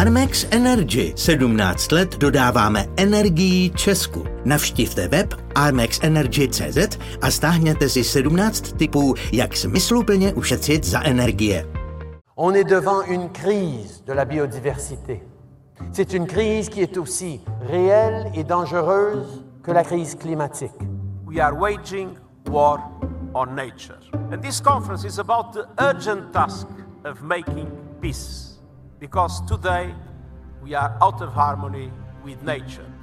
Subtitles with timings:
[0.00, 1.12] Armex Energy.
[1.16, 4.24] 17 let dodáváme energii Česku.
[4.44, 11.66] Navštivte web armexenergy.cz a stáhněte si 17 typů, jak smysluplně ušetřit za energie.
[12.34, 15.20] On est devant une crise de la biodiversité.
[15.92, 20.80] C'est une crise qui est aussi réelle et dangereuse que la crise climatique.
[21.26, 22.08] We are waging
[22.50, 22.78] war
[23.34, 23.98] on nature.
[24.32, 26.66] And this conference is about the urgent task
[27.04, 27.66] of making
[28.00, 28.60] peace
[28.98, 29.94] because today
[30.62, 31.92] we are out of harmony.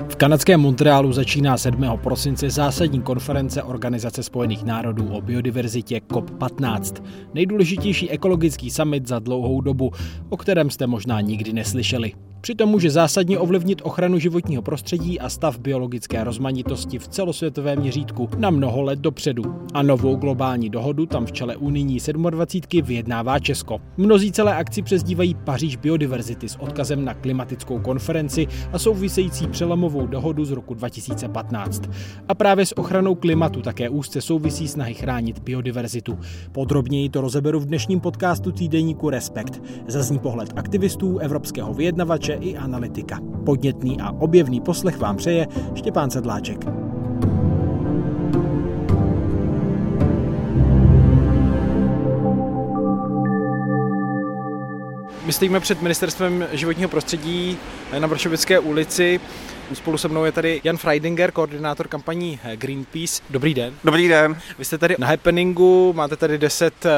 [0.10, 1.98] V kanadském Montrealu začíná 7.
[2.04, 9.92] prosince zásadní konference Organizace spojených národů o biodiverzitě COP15, nejdůležitější ekologický summit za dlouhou dobu,
[10.30, 12.14] o kterém jste možná nikdy neslyšeli.
[12.42, 18.50] Přitom může zásadně ovlivnit ochranu životního prostředí a stav biologické rozmanitosti v celosvětovém měřítku na
[18.50, 19.44] mnoho let dopředu.
[19.74, 23.80] A novou globální dohodu tam v čele unijní 27 vyjednává Česko.
[23.98, 30.46] Mnozí celé akci přezdívají Paříž biodiverzity s odkazem na klimatickou konferenci a související přelomovou dohodu
[30.46, 31.82] z roku 2015.
[32.28, 36.20] A právě s ochranou klimatu také úzce souvisí snahy chránit biodiverzitu.
[36.52, 39.62] Podrobněji to rozeberu v dnešním podcastu týdeníku Respekt.
[39.88, 43.20] Zazní pohled aktivistů, evropského vyjednavače i analytika.
[43.46, 46.66] Podnětný a objevný poslech vám přeje Štěpán Sedláček.
[55.26, 57.58] My stojíme před ministerstvem životního prostředí
[57.92, 59.20] na Vršovické ulici.
[59.74, 63.22] Spolu se mnou je tady Jan Freidinger, koordinátor kampaní Greenpeace.
[63.30, 63.74] Dobrý den.
[63.84, 64.40] Dobrý den.
[64.60, 66.92] Vy jste tady na happeningu, máte tady 10 eh,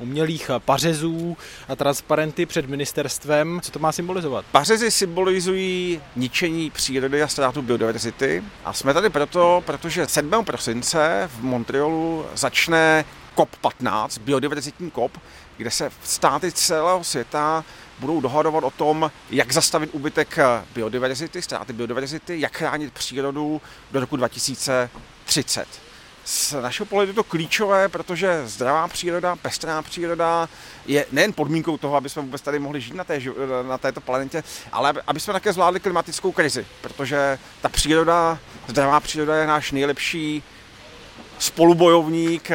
[0.00, 1.36] umělých pařezů
[1.68, 3.60] a transparenty před ministerstvem.
[3.62, 4.44] Co to má symbolizovat?
[4.52, 8.42] Pařezy symbolizují ničení přírody a ztrátu biodiverzity.
[8.64, 10.44] A jsme tady proto, protože 7.
[10.44, 13.04] prosince v Montrealu začne
[13.36, 15.18] COP15, biodiverzitní COP,
[15.56, 17.64] kde se státy celého světa
[17.98, 20.38] budou dohadovat o tom, jak zastavit úbytek
[20.74, 25.68] biodiverzity, ztráty biodiverzity, jak chránit přírodu do roku 2030.
[26.24, 30.48] Z našeho pohledu je to klíčové, protože zdravá příroda, pestrá příroda
[30.86, 33.20] je nejen podmínkou toho, aby jsme vůbec tady mohli žít na, té,
[33.68, 39.36] na této planetě, ale aby jsme také zvládli klimatickou krizi, protože ta příroda, zdravá příroda
[39.36, 40.42] je náš nejlepší
[41.38, 42.50] spolubojovník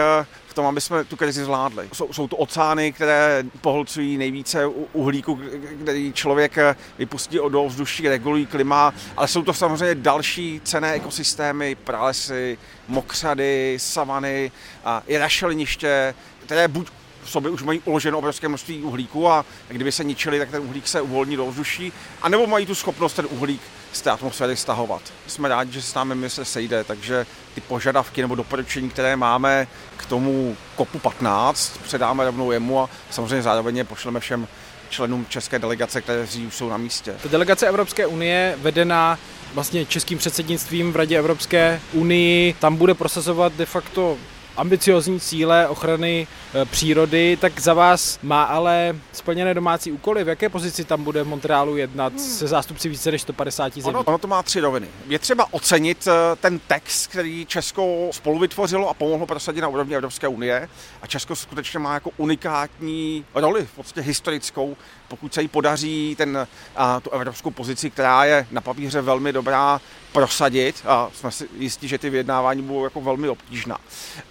[0.50, 1.90] v tom, aby jsme tu krizi zvládli.
[1.94, 5.40] Jsou, jsou to oceány, které pohlcují nejvíce uhlíku,
[5.82, 6.58] který člověk
[6.98, 14.52] vypustí do vzduší, regulují klima, ale jsou to samozřejmě další cené ekosystémy, pralesy, mokřady, savany
[14.86, 16.16] a i rašeliniště,
[16.46, 16.88] které buď
[17.24, 20.88] v sobě už mají uloženo obrovské množství uhlíku a kdyby se ničili, tak ten uhlík
[20.88, 23.62] se uvolní do vzduší, anebo mají tu schopnost ten uhlík
[23.94, 25.02] z té atmosféry stahovat.
[25.28, 29.68] Jsme rádi, že se s námi ministr sejde, takže ty požadavky nebo doporučení, které máme
[29.98, 34.48] k tomu kopu 15, předáme rovnou jemu a samozřejmě zároveň je pošleme všem
[34.90, 37.16] členům české delegace, kteří už jsou na místě.
[37.24, 39.20] Ta delegace Evropské unie vedená
[39.54, 44.18] vlastně českým předsednictvím v Radě Evropské unii, tam bude prosazovat de facto
[44.58, 50.24] ambiciozní cíle ochrany e, přírody, tak za vás má ale splněné domácí úkoly.
[50.24, 52.22] V jaké pozici tam bude v Montrealu jednat hmm.
[52.22, 53.86] se zástupci více než 150 zemí?
[53.86, 54.88] Ono, ono to má tři roviny.
[55.08, 59.96] Je třeba ocenit e, ten text, který Česko spolu vytvořilo a pomohlo prosadit na úrovni
[59.96, 60.70] Evropské unie.
[61.02, 64.78] A Česko skutečně má jako unikátní roli, v podstatě historickou,
[65.10, 69.82] pokud se jí podaří ten, a, tu evropskou pozici, která je na papíře velmi dobrá,
[70.12, 73.78] prosadit a jsme si jistí, že ty vyjednávání budou jako velmi obtížná.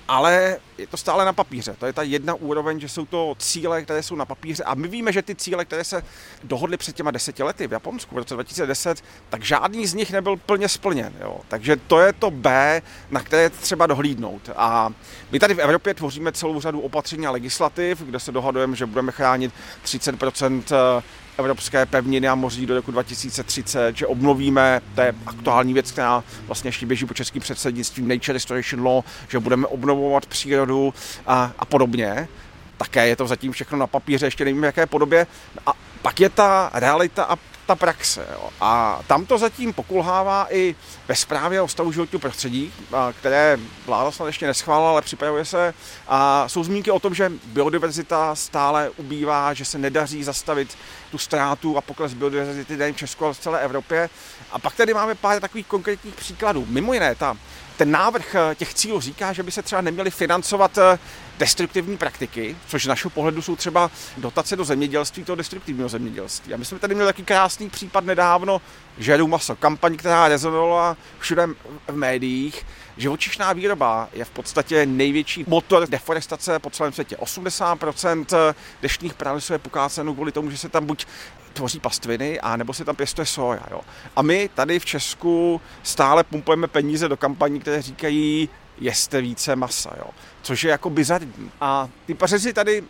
[0.09, 1.77] Ale je to stále na papíře.
[1.79, 4.89] To je ta jedna úroveň, že jsou to cíle, které jsou na papíře a my
[4.89, 6.03] víme, že ty cíle, které se
[6.45, 10.37] dohodly před těma deseti lety v Japonsku v roce 2010, tak žádný z nich nebyl
[10.37, 11.13] plně splněn.
[11.21, 11.41] Jo.
[11.49, 14.51] Takže to je to B, na které třeba dohlídnout.
[14.57, 14.93] A
[15.31, 19.13] my tady v Evropě tvoříme celou řadu opatření a legislativ, kde se dohadujeme, že budeme
[19.13, 20.15] chránit 30
[21.39, 26.69] evropské pevniny a moří do roku 2030, že obnovíme, to je aktuální věc, která vlastně
[26.69, 30.95] ještě běží po českým předsednictvím Nature Restoration Law, že budeme obnovovat přírodu
[31.27, 32.29] a, a podobně.
[32.77, 35.27] Také je to zatím všechno na papíře, ještě nevím v jaké podobě.
[35.67, 37.37] A pak je ta realita a
[37.69, 38.27] ta praxe.
[38.33, 38.51] Jo.
[38.61, 40.75] A tam to zatím pokulhává i
[41.09, 42.73] ve zprávě o stavu životního prostředí,
[43.13, 45.75] které vláda snad ještě neschválila, ale připravuje se.
[46.09, 50.79] A jsou zmínky o tom, že biodiverzita stále ubývá, že se nedaří zastavit
[51.11, 54.11] tu ztrátu a pokles biodiverzity nejen v Česku, ale v celé Evropě.
[54.53, 56.67] A pak tady máme pár takových konkrétních příkladů.
[56.69, 57.37] Mimo jiné ta
[57.79, 60.99] ten návrh eh, těch cílů říká, že by se třeba neměly financovat eh,
[61.39, 66.55] destruktivní praktiky, což z našeho pohledu jsou třeba dotace do zemědělství, toho destruktivního zemědělství.
[66.55, 68.61] A my jsme tady měli taky krásný případ nedávno,
[68.99, 71.47] Žeru maso, kampaň, která rezonovala všude
[71.89, 72.67] v médiích.
[72.97, 77.17] Živočišná výroba je v podstatě největší motor deforestace po celém světě.
[77.17, 81.07] 80% deštných pralesů je pokáceno kvůli tomu, že se tam buď
[81.53, 83.63] tvoří pastviny, a nebo se tam pěstuje soja.
[83.71, 83.81] Jo.
[84.17, 88.49] A my tady v Česku stále pumpujeme peníze do kampaní, které říkají,
[88.81, 90.11] jeste více masa, jo.
[90.43, 91.51] což je jako bizarní.
[91.61, 92.85] A ty pařezi tady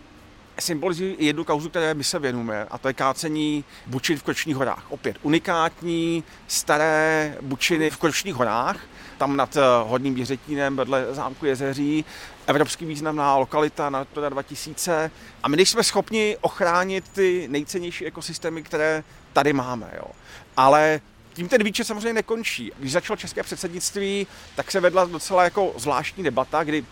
[0.60, 4.86] symbolizují jednu kauzu, které my se věnujeme, a to je kácení bučin v Kročních horách.
[4.88, 8.80] Opět unikátní, staré bučiny v Kročních horách,
[9.18, 12.04] tam nad eh, Hodným Běřetínem vedle zámku Jezeří,
[12.46, 15.10] evropský významná lokalita na Natura 2000
[15.42, 19.90] a my nejsme schopni ochránit ty nejcennější ekosystémy, které tady máme.
[19.96, 20.10] Jo.
[20.56, 21.00] Ale
[21.38, 22.72] tím ten výčet samozřejmě nekončí.
[22.78, 24.26] Když začalo české předsednictví,
[24.56, 26.84] tak se vedla docela jako zvláštní debata, kdy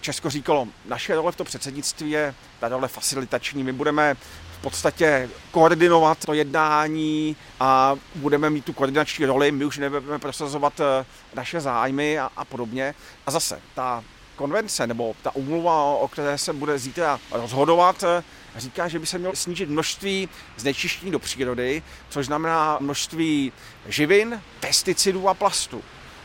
[0.00, 4.14] Česko říkalo, naše role v tom předsednictví je ta role facilitační, my budeme
[4.58, 10.80] v podstatě koordinovat to jednání a budeme mít tu koordinační roli, my už nebudeme prosazovat
[10.80, 12.94] eh, naše zájmy a, a podobně.
[13.26, 14.04] A zase, ta
[14.36, 18.22] konvence nebo ta umluva, o které se bude zítra rozhodovat, eh,
[18.60, 23.52] říká, že by se mělo snížit množství znečištění do přírody, což znamená množství
[23.88, 25.82] živin, pesticidů a plastu.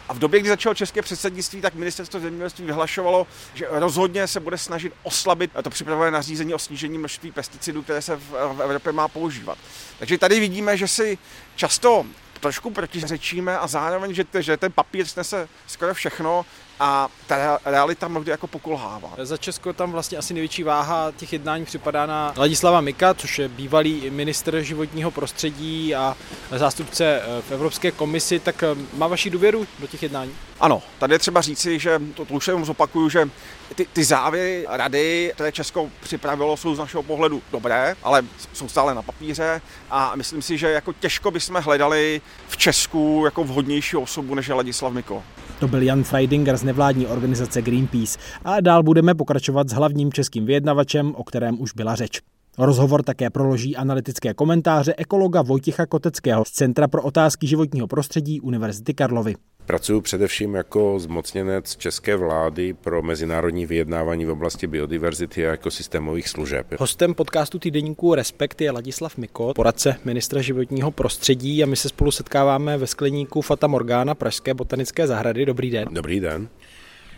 [0.10, 4.58] A v době, kdy začalo české předsednictví, tak ministerstvo zemědělství vyhlašovalo, že rozhodně se bude
[4.58, 9.58] snažit oslabit to připravené nařízení o snížení množství pesticidů, které se v Evropě má používat.
[10.00, 11.18] Takže tady vidíme, že si
[11.56, 12.06] často
[12.40, 16.46] trošku protiřečíme a zároveň, že, že ten papír snese skoro všechno
[16.84, 19.10] a ta realita mnohdy jako pokulhává.
[19.24, 23.48] Za Česko tam vlastně asi největší váha těch jednání připadá na Ladislava Mika, což je
[23.48, 26.18] bývalý minister životního prostředí a
[26.52, 30.32] zástupce eh, v Evropské komisi, tak eh, má vaši důvěru do těch jednání?
[30.60, 33.30] Ano, tady je třeba říci, že to, to už jenom zopakuju, že
[33.76, 38.24] ty, ty závěry rady, které Česko připravilo, jsou z našeho pohledu dobré, ale
[38.54, 43.44] jsou stále na papíře a myslím si, že jako těžko bychom hledali v Česku jako
[43.44, 45.24] vhodnější osobu než je Ladislav Miko.
[45.62, 50.46] To byl Jan Freidinger z nevládní organizace Greenpeace a dál budeme pokračovat s hlavním českým
[50.46, 52.22] vyjednavačem, o kterém už byla řeč.
[52.58, 58.94] Rozhovor také proloží analytické komentáře ekologa Vojticha Koteckého z Centra pro otázky životního prostředí Univerzity
[58.94, 59.36] Karlovy.
[59.66, 66.68] Pracuji především jako zmocněnec české vlády pro mezinárodní vyjednávání v oblasti biodiverzity a ekosystémových služeb.
[66.80, 72.12] Hostem podcastu týdeníku Respekt je Ladislav Miko, poradce ministra životního prostředí a my se spolu
[72.12, 75.46] setkáváme ve skleníku Fata Morgana Pražské botanické zahrady.
[75.46, 75.88] Dobrý den.
[75.92, 76.48] Dobrý den.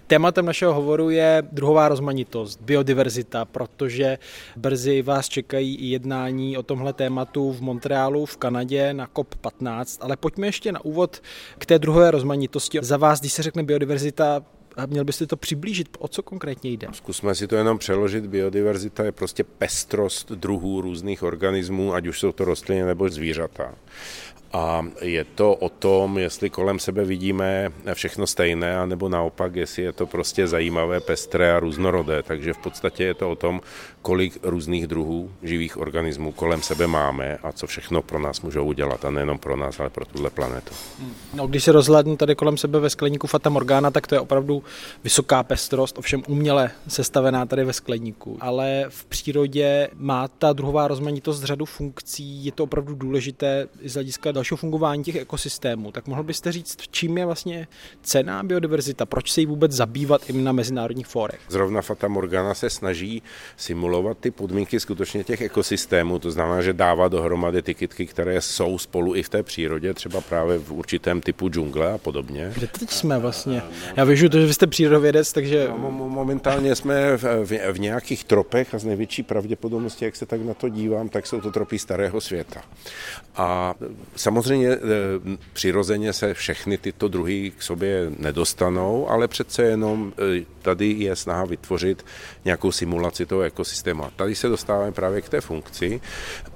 [0.08, 4.18] Tématem našeho hovoru je druhová rozmanitost, biodiverzita, protože
[4.56, 10.18] brzy vás čekají i jednání o tomhle tématu v Montrealu v Kanadě na COP15, ale
[10.18, 11.22] pojďme ještě na úvod
[11.58, 12.80] k té druhové rozmanitosti.
[12.82, 14.42] Za vás, když se řekne biodiverzita,
[14.78, 16.88] a měl byste to přiblížit, o co konkrétně jde?
[16.94, 18.26] Zkusme si to jenom přeložit.
[18.26, 23.76] Biodiverzita je prostě pestrost druhů různých organismů, ať už jsou to rostliny nebo zvířata.
[24.54, 29.92] A je to o tom, jestli kolem sebe vidíme všechno stejné, anebo naopak, jestli je
[29.92, 32.24] to prostě zajímavé, pestré a různorodé.
[32.24, 33.62] Takže v podstatě je to o tom,
[34.02, 39.06] kolik různých druhů živých organismů kolem sebe máme a co všechno pro nás můžou udělat.
[39.06, 40.74] A nejenom pro nás, ale pro tuhle planetu.
[41.34, 44.64] No, když se rozhlednu tady kolem sebe ve skleníku Fata Morgana, tak to je opravdu
[45.04, 48.38] vysoká pestrost, ovšem uměle sestavená tady ve skleníku.
[48.42, 54.32] Ale v přírodě má ta druhová rozmanitost řadu funkcí, je to opravdu důležité z hlediska
[54.44, 57.68] dalšího fungování těch ekosystémů, tak mohl byste říct, čím je vlastně
[58.02, 61.40] cená biodiverzita, proč se jí vůbec zabývat i na mezinárodních fórech?
[61.50, 63.24] Zrovna Fata Morgana se snaží
[63.58, 68.78] simulovat ty podmínky skutečně těch ekosystémů, to znamená, že dává dohromady ty kytky, které jsou
[68.78, 72.52] spolu i v té přírodě, třeba právě v určitém typu džungle a podobně.
[72.56, 73.62] Kde teď jsme vlastně?
[73.96, 75.68] Já věřu, že vy jste přírodovědec, takže...
[75.68, 80.42] No, momentálně jsme v, v, v nějakých tropech a z největší pravděpodobnosti, jak se tak
[80.42, 82.62] na to dívám, tak jsou to tropy starého světa.
[83.36, 83.74] A
[84.34, 84.80] samozřejmě e,
[85.54, 91.46] přirozeně se všechny tyto druhy k sobě nedostanou, ale přece jenom e, tady je snaha
[91.46, 92.06] vytvořit
[92.46, 94.04] nějakou simulaci toho ekosystému.
[94.04, 96.02] A tady se dostáváme právě k té funkci,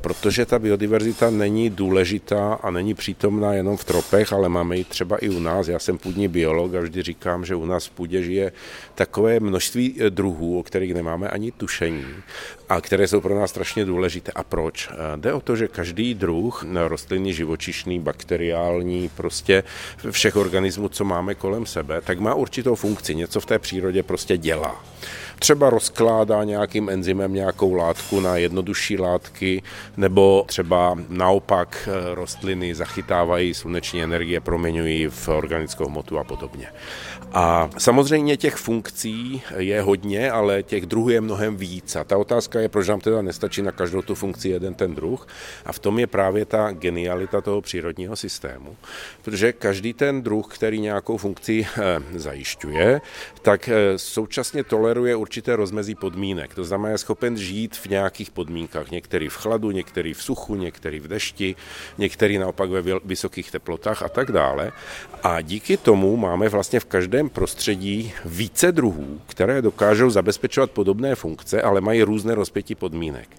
[0.01, 5.17] protože ta biodiverzita není důležitá a není přítomná jenom v tropech, ale máme ji třeba
[5.17, 5.67] i u nás.
[5.67, 8.51] Já jsem půdní biolog a vždy říkám, že u nás v půdě žije
[8.95, 12.05] takové množství e, druhů, o kterých nemáme ani tušení
[12.69, 14.31] a které jsou pro nás strašně důležité.
[14.31, 14.89] A proč?
[15.15, 19.63] Jde o to, že každý druh rostlinný, živočišný, bakteriální, prostě
[20.11, 24.37] všech organismů, co máme kolem sebe, tak má určitou funkci, něco v té přírodě prostě
[24.37, 24.83] dělá.
[25.39, 29.63] Třeba rozkládá nějakým enzymem nějakou látku na jednodušší látky,
[29.97, 36.67] nebo třeba naopak eh, rostliny zachytávají sluneční energie, proměňují v organickou hmotu a podobně.
[37.33, 41.95] A samozřejmě těch funkcí je hodně, ale těch druhů je mnohem víc.
[41.95, 45.27] A ta otázka je, proč nám teda nestačí na každou tu funkci jeden ten druh.
[45.65, 48.75] A v tom je právě ta genialita toho přírodního systému.
[49.21, 53.01] Protože každý ten druh, který nějakou funkci eh, zajišťuje,
[53.41, 56.55] tak eh, současně toleruje určité rozmezí podmínek.
[56.55, 58.91] To znamená, je schopen žít v nějakých podmínkách.
[58.91, 61.55] Některý v chladu, některý v suchu, některý v dešti,
[61.97, 64.71] některý naopak ve vysokých teplotách a tak dále.
[65.23, 71.61] A díky tomu máme vlastně v každém prostředí více druhů, které dokážou zabezpečovat podobné funkce,
[71.61, 73.29] ale mají různé rozpětí podmínek.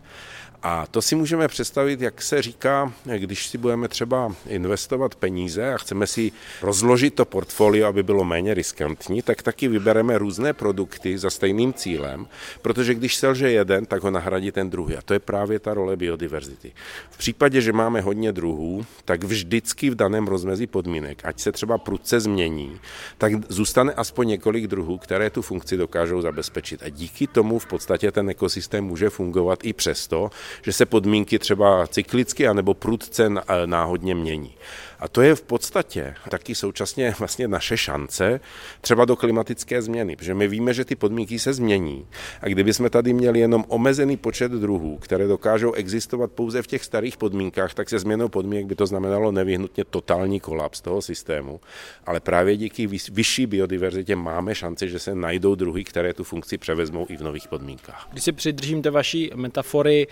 [0.63, 5.79] A to si můžeme představit, jak se říká, když si budeme třeba investovat peníze a
[5.79, 11.31] chceme si rozložit to portfolio, aby bylo méně riskantní, tak taky vybereme různé produkty za
[11.31, 12.27] stejným cílem,
[12.63, 14.97] protože když selže jeden, tak ho nahradí ten druhý.
[14.97, 16.73] A to je právě ta role biodiverzity.
[17.11, 21.79] V případě, že máme hodně druhů, tak vždycky v daném rozmezí podmínek, ať se třeba
[21.79, 22.81] prudce změní,
[23.19, 26.83] tak zůstane aspoň několik druhů, které tu funkci dokážou zabezpečit.
[26.83, 30.31] A díky tomu v podstatě ten ekosystém může fungovat i přesto,
[30.63, 33.31] že se podmínky třeba cyklicky anebo prudce
[33.67, 34.55] náhodně mění.
[34.99, 38.41] A to je v podstatě taky současně vlastně naše šance
[38.81, 42.07] třeba do klimatické změny, protože my víme, že ty podmínky se změní.
[42.41, 46.85] A kdyby jsme tady měli jenom omezený počet druhů, které dokážou existovat pouze v těch
[46.85, 51.61] starých podmínkách, tak se změnou podmínek by to znamenalo nevyhnutně totální kolaps toho systému.
[52.07, 57.07] Ale právě díky vyšší biodiverzitě máme šanci, že se najdou druhy, které tu funkci převezmou
[57.09, 58.09] i v nových podmínkách.
[58.13, 60.07] Když si přidržím té vaší metafory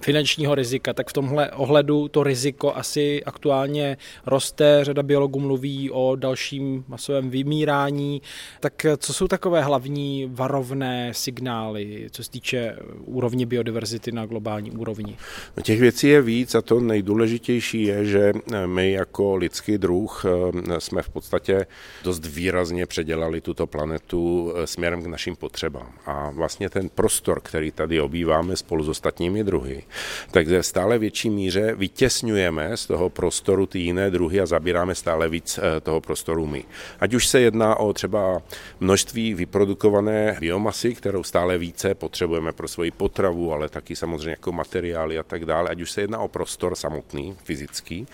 [0.00, 3.96] finančního rizika, tak v tomhle ohledu to riziko asi aktuálně
[4.32, 8.22] roste, řada biologů mluví o dalším masovém vymírání.
[8.60, 15.16] Tak co jsou takové hlavní varovné signály, co se týče úrovně biodiverzity na globální úrovni?
[15.56, 18.32] No těch věcí je víc a to nejdůležitější je, že
[18.66, 21.66] my jako lidský druh eh, jsme v podstatě
[22.04, 25.92] dost výrazně předělali tuto planetu eh, směrem k našim potřebám.
[26.06, 29.82] A vlastně ten prostor, který tady obýváme spolu s ostatními druhy,
[30.30, 34.94] tak ve stále větší míře vytěsňujeme z toho prostoru ty jiné druhy druhy a zabíráme
[34.94, 36.64] stále víc eh, toho prostoru my.
[37.00, 38.42] Ať už se jedná o třeba
[38.80, 45.18] množství vyprodukované biomasy, kterou stále více potřebujeme pro svoji potravu, ale taky samozřejmě jako materiály
[45.18, 48.06] a tak dále, ať už se jedná o prostor samotný, fyzický.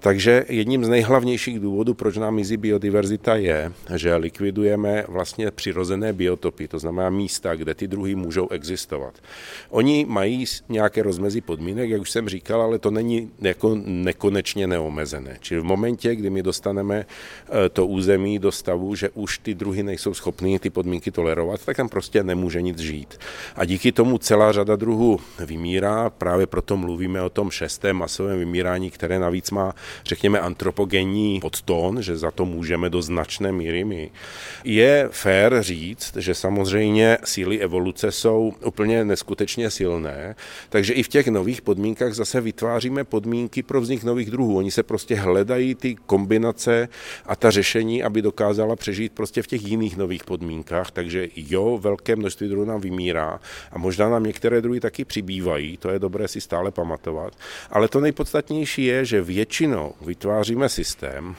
[0.00, 6.68] Takže jedním z nejhlavnějších důvodů, proč nám mizí biodiverzita, je, že likvidujeme vlastně přirozené biotopy,
[6.68, 9.14] to znamená místa, kde ty druhy můžou existovat.
[9.70, 15.38] Oni mají nějaké rozmezí podmínek, jak už jsem říkal, ale to není jako nekonečně neomezené.
[15.48, 19.82] Čili v momentě, kdy my dostaneme eh, to území do stavu, že už ty druhy
[19.82, 23.18] nejsou schopny ty podmínky tolerovat, tak tam prostě nemůže nic žít.
[23.56, 28.90] A díky tomu celá řada druhů vymírá, právě proto mluvíme o tom šestém masovém vymírání,
[28.90, 29.74] které navíc má,
[30.04, 34.10] řekněme, antropogenní podtón, že za to můžeme do značné míry my.
[34.64, 40.36] Je fér říct, že samozřejmě síly evoluce jsou úplně neskutečně silné,
[40.68, 44.56] takže i v těch nových podmínkách zase vytváříme podmínky pro vznik nových druhů.
[44.56, 46.88] Oni se prostě hledají hledají ty kombinace
[47.26, 50.90] a ta řešení, aby dokázala přežít prostě v těch jiných nových podmínkách.
[50.90, 53.40] Takže jo, velké množství druhů nám vymírá
[53.72, 57.32] a možná nám některé druhy taky přibývají, to je dobré si stále pamatovat.
[57.70, 61.36] Ale to nejpodstatnější je, že většinou vytváříme systém,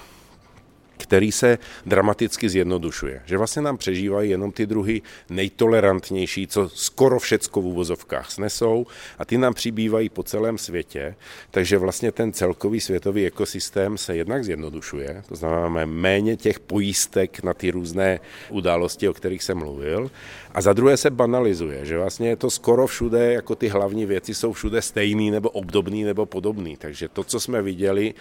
[1.10, 3.22] který se dramaticky zjednodušuje.
[3.26, 8.86] Že vlastně nám přežívají jenom ty druhy nejtolerantnější, co skoro všecko v úvozovkách snesou
[9.18, 11.16] a ty nám přibývají po celém světě,
[11.52, 17.54] takže vlastně ten celkový světový ekosystém se jednak zjednodušuje, to znamená méně těch pojistek na
[17.54, 20.12] ty různé události, o kterých jsem mluvil.
[20.54, 24.34] A za druhé se banalizuje, že vlastně je to skoro všude, jako ty hlavní věci
[24.34, 28.14] jsou všude stejný nebo obdobný nebo podobný, takže to, co jsme viděli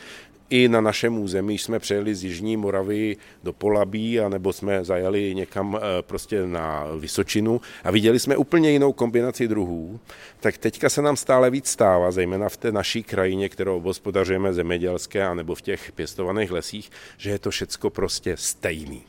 [0.51, 5.77] i na našem území jsme přejeli z Jižní Moravy do Polabí, anebo jsme zajeli někam
[5.77, 10.01] eh, prostě na Vysočinu a viděli jsme úplně jinou kombinaci druhů,
[10.41, 15.27] tak teďka se nám stále víc stává, zejména v té naší krajině, kterou obospodařujeme zemědělské,
[15.27, 19.03] anebo v těch pěstovaných lesích, že je to všecko prostě stejný.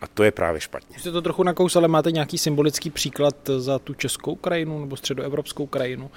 [0.00, 0.98] A to je právě špatně.
[0.98, 5.66] Jste to trochu nakous, ale máte nějaký symbolický příklad za tu českou krajinu nebo středoevropskou
[5.66, 6.10] krajinu,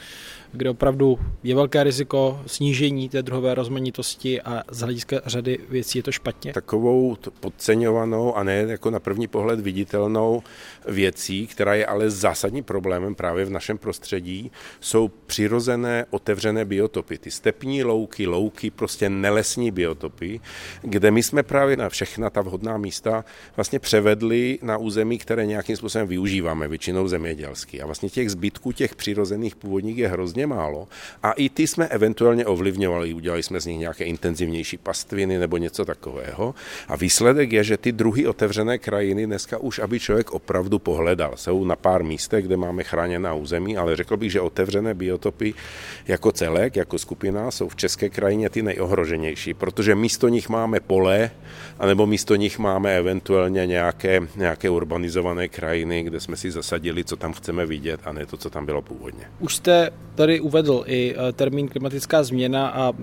[0.56, 6.04] kde opravdu je velké riziko snížení té druhové rozmanitosti a z hlediska řady věcí je
[6.04, 6.54] to špatně?
[6.54, 10.44] Takovou podceňovanou a ne jako na první pohled viditelnou
[10.88, 17.18] věcí, která je ale zásadní problémem právě v našem prostředí, jsou přirozené otevřené biotopy.
[17.18, 20.40] Ty stepní louky, louky, prostě nelesní biotopy,
[20.82, 25.78] kde my jsme právě na všechna ta vhodná místa vlastně převedli na území, které nějakým
[25.78, 27.82] způsobem využíváme, většinou zemědělský.
[27.82, 30.88] A vlastně těch zbytků těch přirozených původních je hrozně málo.
[31.24, 35.86] A i ty jsme eventuálně ovlivňovali, udělali jsme z nich nějaké intenzivnější pastviny nebo něco
[35.86, 36.56] takového.
[36.88, 41.66] A výsledek je, že ty druhy otevřené krajiny dneska už, aby člověk opravdu pohledal, jsou
[41.66, 45.54] na pár místech, kde máme chráněná území, ale řekl bych, že otevřené biotopy
[46.08, 51.32] jako celek, jako skupina, jsou v české krajině ty nejohroženější, protože místo nich máme pole,
[51.80, 57.34] anebo místo nich máme eventuálně nějaké, nějaké urbanizované krajiny, kde jsme si zasadili, co tam
[57.34, 59.26] chceme vidět, a ne to, co tam bylo původně.
[59.40, 59.90] Už jste
[60.26, 62.94] tady uvedl i eh, termín klimatická změna a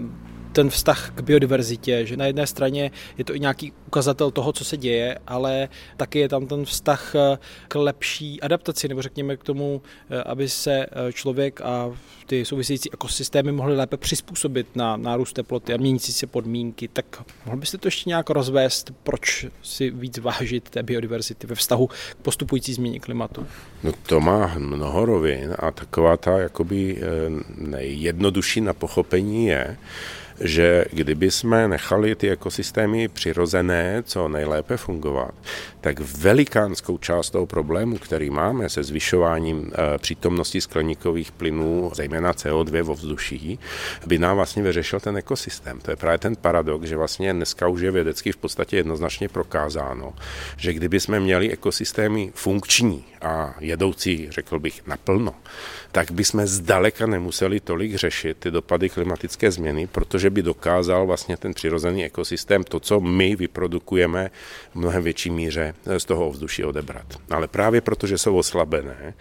[0.52, 4.64] ten vztah k biodiverzitě, že na jedné straně je to i nějaký ukazatel toho, co
[4.64, 9.44] se děje, ale taky je tam ten vztah eh, k lepší adaptaci, nebo řekněme k
[9.44, 11.90] tomu, eh, aby se eh, člověk a
[12.26, 16.88] ty související ekosystémy mohly lépe přizpůsobit na nárůst teploty a měnící se podmínky.
[16.88, 21.87] Tak mohl byste to ještě nějak rozvést, proč si víc vážit té biodiverzity ve vztahu
[21.87, 23.47] k postupující změně klimatu?
[23.82, 27.02] No to má mnoho rovin a taková ta jakoby
[27.56, 29.76] nejjednodušší na pochopení je,
[30.42, 35.34] že kdyby jsme nechali ty ekosystémy přirozené co nejlépe fungovat,
[35.80, 42.82] tak velikánskou část toho problému, který máme se zvyšováním eh, přítomnosti skleníkových plynů, zejména CO2
[42.82, 43.58] vo vzduší,
[44.06, 45.80] by nám vlastně vyřešil ten ekosystém.
[45.80, 50.12] To je právě ten paradox, že vlastně dneska už je vědecky v podstatě jednoznačně prokázáno,
[50.56, 55.34] že kdyby jsme měli ekosystémy funkční a jedoucí, řekl bych, naplno,
[55.92, 61.55] tak bychom zdaleka nemuseli tolik řešit ty dopady klimatické změny, protože by dokázal vlastně ten
[61.55, 64.31] přirozený ekosystém to, co my vyprodukujeme
[64.73, 67.07] v mnohem větší míře eh, z toho ovzduší odebrat.
[67.31, 69.15] Ale právě protože jsou oslabené,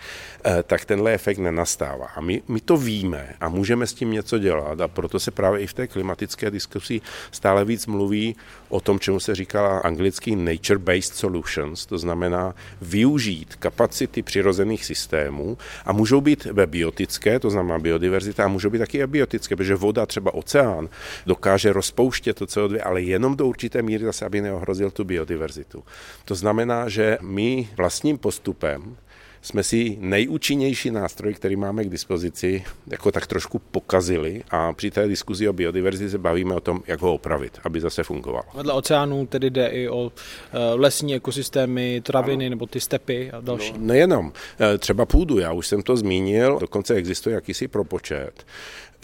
[0.46, 2.06] eh, tak tenhle efekt nenastává.
[2.16, 5.62] A my, my to víme a můžeme s tím něco dělat a proto se právě
[5.62, 7.02] i v té klimatické diskusi
[7.32, 8.36] stále víc mluví
[8.70, 15.94] o tom, čemu se říká anglický nature-based solutions, to znamená využít kapacity přirozených systémů a
[15.94, 20.90] můžou být biotické, to znamená biodiverzita, a můžou být taky abiotické, protože voda, třeba oceán,
[21.26, 25.84] dokáže rozpouštět to CO2, ale jenom do určité míry zase, aby neohrozil tu biodiverzitu.
[26.26, 28.98] To znamená, že my vlastním postupem
[29.42, 35.08] jsme si nejúčinnější nástroj, který máme k dispozici, jako tak trošku pokazili a při té
[35.08, 38.44] diskuzi o biodiverzitě se bavíme o tom, jak ho opravit, aby zase fungoval.
[38.54, 42.50] Vedle oceánů tedy jde i o eh, lesní ekosystémy, traviny ano.
[42.50, 43.74] nebo ty stepy a další.
[43.74, 44.34] No, nejenom.
[44.60, 48.46] Eh, třeba půdu, já už jsem to zmínil, dokonce existuje jakýsi propočet,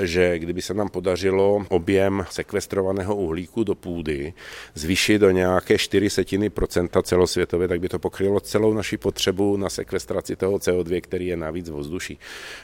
[0.03, 4.33] že kdyby se nám podařilo objem sekvestrovaného uhlíku do půdy
[4.73, 9.69] zvýšit do nějaké 4 setiny procenta celosvětově, tak by to pokrylo celou naši potřebu na
[9.69, 12.19] sekvestraci toho CO2, který je navíc v vzduší.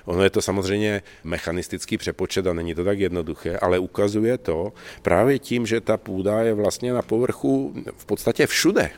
[0.05, 5.39] Ono je to samozřejmě mechanistický přepočet a není to tak jednoduché, ale ukazuje to právě
[5.39, 8.89] tím, že ta půda je vlastně na povrchu v podstatě všude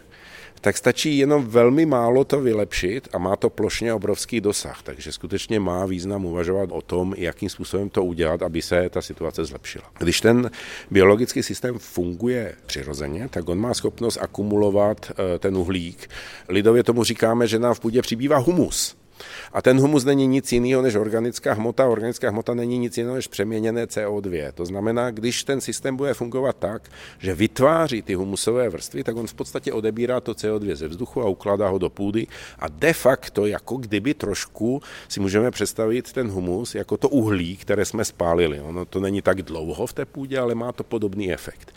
[0.65, 4.81] tak stačí jenom velmi málo to vylepšit a má to plošně obrovský dosah.
[4.83, 9.45] Takže skutečně má význam uvažovat o tom, jakým způsobem to udělat, aby se ta situace
[9.45, 9.85] zlepšila.
[9.97, 10.51] Když ten
[10.91, 16.09] biologický systém funguje přirozeně, tak on má schopnost akumulovat eh, ten uhlík.
[16.49, 18.95] Lidově tomu říkáme, že nám v půdě přibývá humus.
[19.53, 21.87] A ten humus není nic jiného než organická hmota.
[21.87, 24.51] Organická hmota není nic jiného než přeměněné CO2.
[24.51, 29.27] To znamená, když ten systém bude fungovat tak, že vytváří ty humusové vrstvy, tak on
[29.27, 32.27] v podstatě odebírá to CO2 ze vzduchu a ukládá ho do půdy.
[32.59, 37.85] A de facto, jako kdyby trošku si můžeme představit ten humus jako to uhlí, které
[37.85, 38.59] jsme spálili.
[38.59, 41.73] Ono to není tak dlouho v té půdě, ale má to podobný efekt.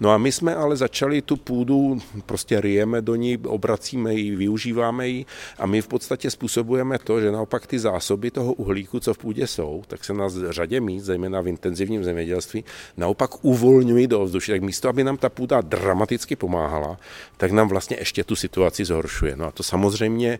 [0.00, 5.08] No a my jsme ale začali tu půdu, prostě ryjeme do ní, obracíme ji, využíváme
[5.08, 5.26] ji
[5.58, 9.46] a my v podstatě způsobujeme to, že naopak ty zásoby toho uhlíku, co v půdě
[9.46, 12.64] jsou, tak se na řadě míst, zejména v intenzivním zemědělství,
[12.96, 14.52] naopak uvolňují do ovzduší.
[14.52, 16.98] Tak místo, aby nám ta půda dramaticky pomáhala,
[17.36, 19.36] tak nám vlastně ještě tu situaci zhoršuje.
[19.36, 20.38] No a to samozřejmě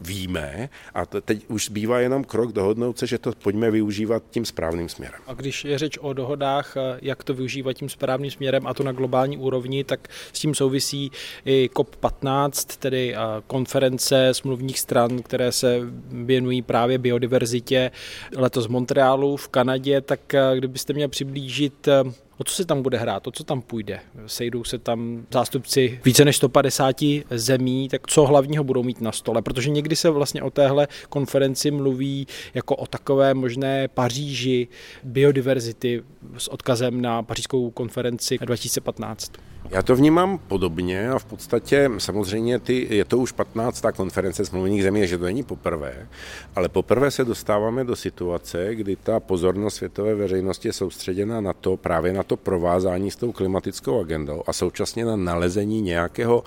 [0.00, 4.88] víme a teď už zbývá jenom krok dohodnout se, že to pojďme využívat tím správným
[4.88, 5.20] směrem.
[5.26, 8.92] A když je řeč o dohodách, jak to využívat tím správným směrem a to na
[8.92, 11.10] globální úrovni, tak s tím souvisí
[11.44, 13.14] i COP15, tedy
[13.46, 15.80] konference smluvních stran, které se
[16.10, 17.90] věnují právě biodiverzitě
[18.36, 20.20] letos v Montrealu v Kanadě, tak
[20.54, 21.88] kdybyste měl přiblížit
[22.38, 24.00] O co se tam bude hrát, o co tam půjde?
[24.26, 26.96] Sejdou se tam zástupci více než 150
[27.30, 29.42] zemí, tak co hlavního budou mít na stole?
[29.42, 34.68] Protože někdy se vlastně o téhle konferenci mluví jako o takové možné Paříži
[35.04, 36.02] biodiverzity
[36.38, 39.32] s odkazem na pařížskou konferenci 2015.
[39.70, 43.84] Já to vnímám podobně a v podstatě samozřejmě ty, je to už 15.
[43.96, 46.08] konference smluvních zemí, že to není poprvé,
[46.56, 51.76] ale poprvé se dostáváme do situace, kdy ta pozornost světové veřejnosti je soustředěna na to,
[51.76, 56.44] právě na to provázání s tou klimatickou agendou a současně na nalezení nějakého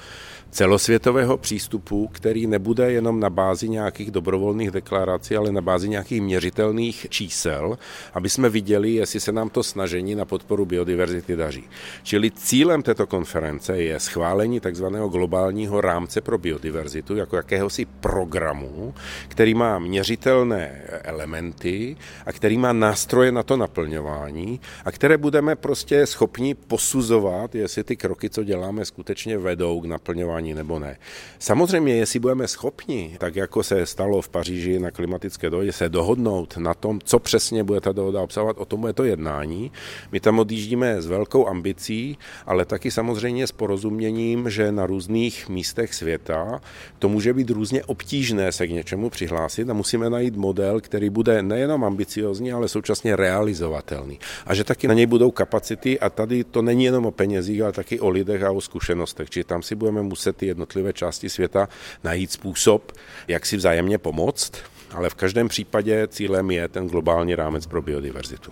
[0.51, 7.07] celosvětového přístupu, který nebude jenom na bázi nějakých dobrovolných deklarací, ale na bázi nějakých měřitelných
[7.09, 7.77] čísel,
[8.13, 11.63] aby jsme viděli, jestli se nám to snažení na podporu biodiverzity daří.
[12.03, 18.93] Čili cílem této konference je schválení takzvaného globálního rámce pro biodiverzitu jako jakéhosi programu,
[19.27, 26.05] který má měřitelné elementy a který má nástroje na to naplňování a které budeme prostě
[26.05, 30.97] schopni posuzovat, jestli ty kroky, co děláme, skutečně vedou k naplňování fungování nebo ne.
[31.39, 36.57] Samozřejmě, jestli budeme schopni, tak jako se stalo v Paříži na klimatické dohodě, se dohodnout
[36.57, 39.71] na tom, co přesně bude ta dohoda obsahovat, o tom je to jednání.
[40.11, 45.93] My tam odjíždíme s velkou ambicí, ale taky samozřejmě s porozuměním, že na různých místech
[45.93, 46.61] světa
[46.99, 51.43] to může být různě obtížné se k něčemu přihlásit a musíme najít model, který bude
[51.43, 54.19] nejenom ambiciozní, ale současně realizovatelný.
[54.45, 57.71] A že taky na něj budou kapacity a tady to není jenom o penězích, ale
[57.71, 59.29] taky o lidech a o zkušenostech.
[59.29, 61.67] Či tam si budeme muset muset ty jednotlivé části světa
[62.03, 62.91] najít způsob,
[63.27, 64.51] jak si vzájemně pomoct,
[64.91, 68.51] ale v každém případě cílem je ten globální rámec pro biodiverzitu.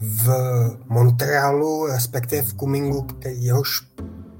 [0.00, 0.28] V
[0.88, 3.82] Montrealu, respektive v Kumingu, který jehož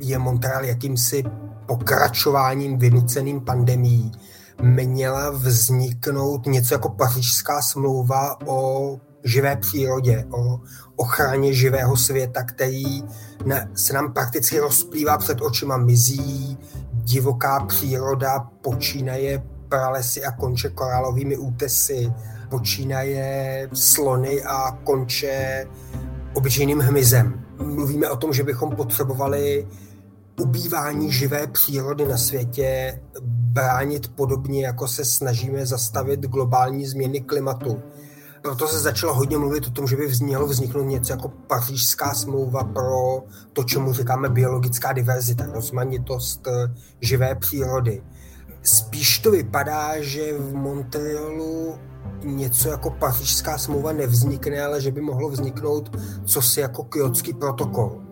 [0.00, 1.22] je Montreal jakýmsi
[1.66, 4.12] pokračováním vynuceným pandemí,
[4.62, 10.60] měla vzniknout něco jako pařížská smlouva o živé přírodě, o
[10.96, 13.04] ochraně živého světa, který
[13.74, 16.58] se nám prakticky rozplývá před očima, mizí
[16.92, 22.12] divoká příroda, počínaje pralesy a konče korálovými útesy,
[22.50, 25.66] počínaje slony a konče
[26.34, 27.44] obyčejným hmyzem.
[27.58, 29.68] Mluvíme o tom, že bychom potřebovali
[30.40, 37.82] ubývání živé přírody na světě bránit podobně, jako se snažíme zastavit globální změny klimatu
[38.44, 42.64] proto se začalo hodně mluvit o tom, že by mělo vzniknout něco jako pařížská smlouva
[42.64, 48.02] pro to, čemu říkáme biologická diverzita, rozmanitost eh, živé přírody.
[48.62, 51.78] Spíš to vypadá, že v Montrealu
[52.24, 58.02] něco jako pařížská smlouva nevznikne, ale že by mohlo vzniknout cosi jako kyotský protokol.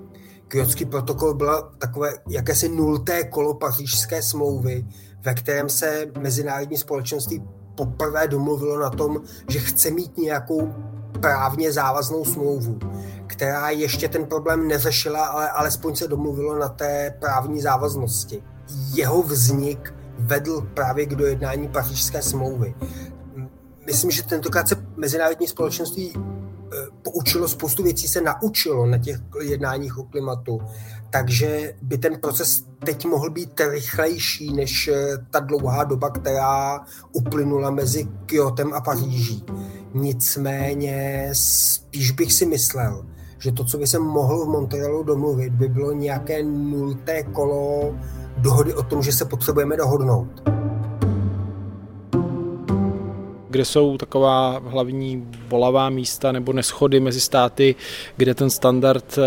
[0.48, 4.86] Kyotský protokol byla takové jakési nulté kolo pařížské smlouvy,
[5.24, 7.42] ve kterém se mezinárodní společenství
[7.74, 10.74] poprvé domluvilo na tom, že chce mít nějakou
[11.20, 12.78] právně závaznou smlouvu,
[13.26, 18.42] která ještě ten problém neřešila, ale alespoň se domluvilo na té právní závaznosti.
[18.94, 22.74] Jeho vznik vedl právě k dojednání pařížské smlouvy.
[23.86, 26.12] Myslím, že tentokrát se mezinárodní společenství
[27.02, 30.60] poučilo, spoustu věcí se naučilo na těch jednáních o klimatu,
[31.10, 36.80] takže by ten proces teď mohl být rychlejší než eh, ta dlouhá doba, která
[37.12, 39.44] uplynula mezi Kyotem a Paříží.
[39.94, 43.06] Nicméně spíš bych si myslel,
[43.38, 47.94] že to, co by se mohlo v Montrealu domluvit, by bylo nějaké nulté kolo
[48.36, 50.61] dohody o tom, že se potřebujeme dohodnout
[53.52, 57.74] kde jsou taková hlavní bolavá místa nebo neschody mezi státy,
[58.16, 59.22] kde ten standard eh,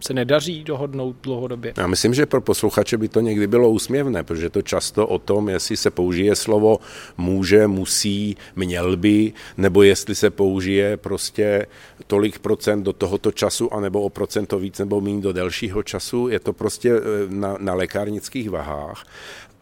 [0.00, 1.72] se nedaří dohodnout dlouhodobě?
[1.76, 5.48] Já myslím, že pro posluchače by to někdy bylo úsměvné, protože to často o tom,
[5.48, 6.78] jestli se použije slovo
[7.16, 11.66] může, musí, měl by, nebo jestli se použije prostě
[12.06, 16.40] tolik procent do tohoto času, anebo o procento víc nebo méně do delšího času, je
[16.40, 19.04] to prostě eh, na, na lékárnických vahách.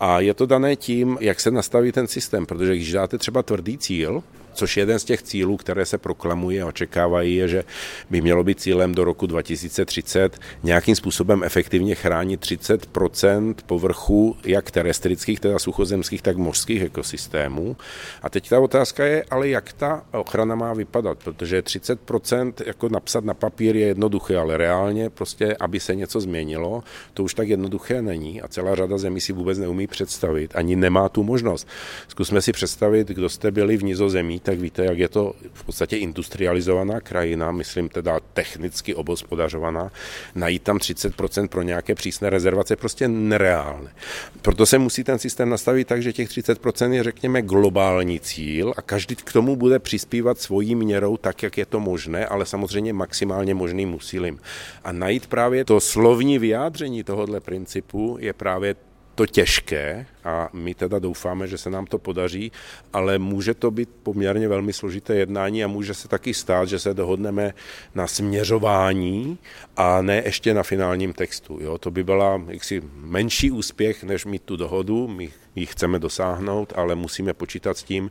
[0.04, 3.78] A je to dané tím, jak se nastaví ten systém, protože když dáte třeba tvrdý
[3.78, 4.22] cíl,
[4.54, 7.64] což jeden z těch cílů, které se proklamují a očekávají, je, že
[8.10, 15.40] by mělo být cílem do roku 2030 nějakým způsobem efektivně chránit 30% povrchu jak terestrických,
[15.40, 17.76] teda suchozemských, tak mořských ekosystémů.
[18.22, 23.24] A teď ta otázka je, ale jak ta ochrana má vypadat, protože 30% jako napsat
[23.24, 26.82] na papír je jednoduché, ale reálně prostě, aby se něco změnilo,
[27.14, 31.08] to už tak jednoduché není a celá řada zemí si vůbec neumí představit, ani nemá
[31.08, 31.68] tu možnost.
[32.08, 35.96] Zkusme si představit, kdo jste byli v Nizozemí, tak víte, jak je to v podstatě
[35.96, 39.92] industrializovaná krajina, myslím teda technicky obospodařovaná,
[40.34, 43.94] najít tam 30% pro nějaké přísné rezervace je prostě nereálné.
[44.42, 48.82] Proto se musí ten systém nastavit tak, že těch 30% je řekněme globální cíl a
[48.82, 53.54] každý k tomu bude přispívat svojí měrou tak, jak je to možné, ale samozřejmě maximálně
[53.54, 54.40] možným úsilím.
[54.84, 58.74] A najít právě to slovní vyjádření tohohle principu je právě
[59.14, 62.52] to těžké a my teda doufáme, že se nám to podaří,
[62.92, 66.94] ale může to být poměrně velmi složité jednání a může se taky stát, že se
[66.94, 67.54] dohodneme
[67.94, 69.38] na směřování
[69.76, 71.58] a ne ještě na finálním textu.
[71.60, 71.78] Jo?
[71.78, 75.08] To by byla jaksi menší úspěch, než mít tu dohodu.
[75.08, 78.10] My ji chceme dosáhnout, ale musíme počítat s tím,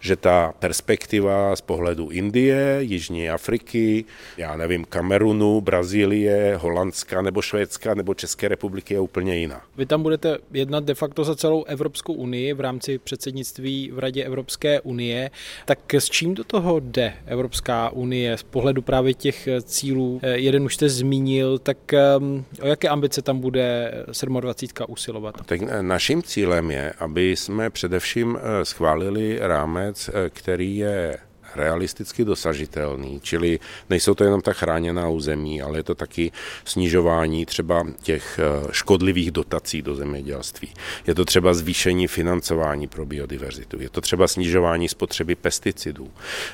[0.00, 4.04] že ta perspektiva z pohledu Indie, Jižní Afriky,
[4.36, 9.62] já nevím, Kamerunu, Brazílie, Holandska nebo Švédska nebo České republiky je úplně jiná.
[9.76, 14.24] Vy tam budete jednat de facto za celou Evropskou unii v rámci předsednictví v Radě
[14.24, 15.30] Evropské unie.
[15.64, 20.20] Tak s čím do toho jde Evropská unie z pohledu právě těch cílů?
[20.22, 21.78] Jeden už jste zmínil, tak
[22.18, 23.92] um, o jaké ambice tam bude
[24.40, 24.86] 27.
[24.88, 25.46] usilovat?
[25.46, 31.18] Tak naším cílem je, aby jsme především eh, schválili rámec, eh, který je
[31.56, 33.60] realisticky dosažitelný, čili
[33.90, 36.32] nejsou to jenom ta chráněná území, ale je to taky
[36.64, 40.68] snižování třeba těch eh, škodlivých dotací do zemědělství.
[41.06, 43.82] Je to třeba zvýšení financování pro biodiverzitu.
[43.82, 46.04] Je to třeba snižování spotřeby pesticidů.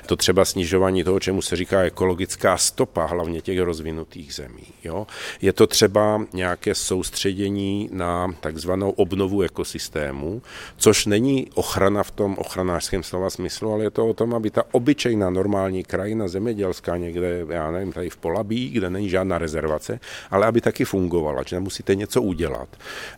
[0.03, 4.67] Je to třeba snižování toho, čemu se říká ekologická stopa, hlavně těch rozvinutých zemí.
[4.85, 5.07] Jo?
[5.43, 10.43] Je to třeba nějaké soustředění na takzvanou obnovu ekosystému,
[10.77, 14.63] což není ochrana v tom ochranářském slova smyslu, ale je to o tom, aby ta
[14.73, 20.01] ob obyčejná normální krajina zemědělská někde, já nevím, tady v Polabí, kde není žádná rezervace,
[20.31, 22.69] ale aby taky fungovala, že musíte něco udělat,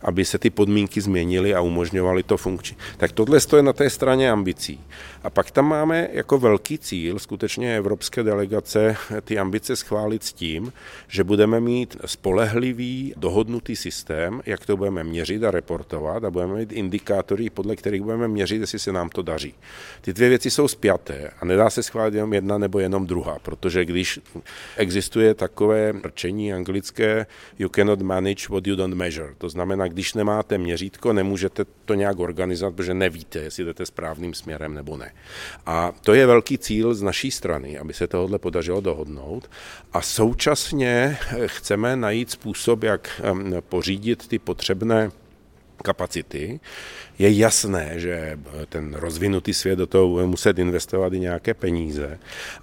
[0.03, 2.77] aby se ty podmínky změnily a umožňovaly to funkční.
[2.97, 4.79] Tak tohle je na té straně ambicí.
[5.23, 10.73] A pak tam máme jako velký cíl skutečně evropské delegace ty ambice schválit s tím,
[11.07, 16.71] že budeme mít spolehlivý, dohodnutý systém, jak to budeme měřit a reportovat a budeme mít
[16.71, 19.53] indikátory, podle kterých budeme měřit, jestli se nám to daří.
[20.01, 23.85] Ty dvě věci jsou spjaté a nedá se schválit jenom jedna nebo jenom druhá, protože
[23.85, 24.19] když
[24.77, 27.25] existuje takové rčení anglické
[27.59, 32.19] you cannot manage what you don't measure, to znamená, když nemáte měřítko, nemůžete to nějak
[32.19, 35.13] organizovat, protože nevíte, jestli jdete správným směrem nebo ne.
[35.65, 39.49] A to je velký cíl z naší strany, aby se tohle podařilo dohodnout.
[39.93, 43.21] A současně chceme najít způsob, jak
[43.69, 45.11] pořídit ty potřebné
[45.83, 46.59] kapacity,
[47.19, 52.19] je jasné, že ten rozvinutý svět do toho bude muset investovat i nějaké peníze,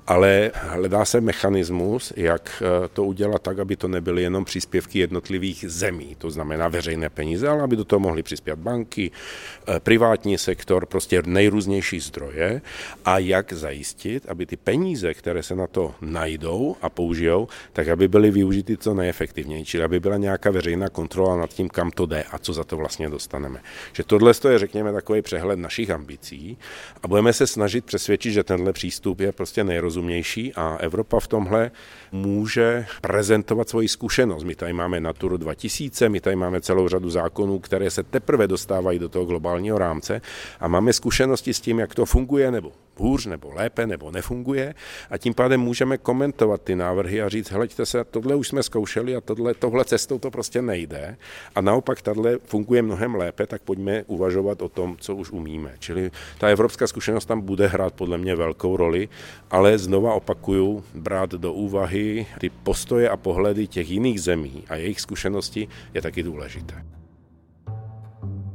[0.07, 5.65] ale hledá se mechanismus, jak eh, to udělat tak, aby to nebyly jenom příspěvky jednotlivých
[5.69, 10.87] zemí, to znamená veřejné peníze, ale aby do toho mohly přispět banky, eh, privátní sektor,
[10.87, 12.61] prostě nejrůznější zdroje
[13.05, 18.09] a jak zajistit, aby ty peníze, které se na to najdou a použijou, tak aby
[18.09, 22.23] byly využity co nejefektivněji, čili aby byla nějaká veřejná kontrola nad tím, kam to jde
[22.31, 23.61] a co za to vlastně dostaneme.
[23.93, 26.59] Že tohle to je, řekněme, takový přehled našich ambicí
[27.03, 31.71] a budeme se snažit přesvědčit, že tenhle přístup je prostě nejrozumnější a Evropa v tomhle
[32.13, 34.45] může prezentovat svoji zkušenost.
[34.45, 38.99] My tady máme Naturu 2000, my tady máme celou řadu zákonů, které se teprve dostávají
[38.99, 40.21] do toho globálního rámce
[40.61, 44.75] a máme zkušenosti s tím, jak to funguje nebo hůř nebo lépe nebo nefunguje
[45.11, 49.17] a tím pádem můžeme komentovat ty návrhy a říct, hleďte se, tohle už jsme zkoušeli
[49.17, 51.17] a tohle, tohle cestou to prostě nejde
[51.55, 55.75] a naopak tahle funguje mnohem lépe, tak pojďme uvažovat o tom, co už umíme.
[55.79, 59.09] Čili ta evropská zkušenost tam bude hrát podle mě velkou roli,
[59.51, 65.01] ale znova opakuju, brát do úvahy ty postoje a pohledy těch jiných zemí a jejich
[65.01, 66.85] zkušenosti je taky důležité.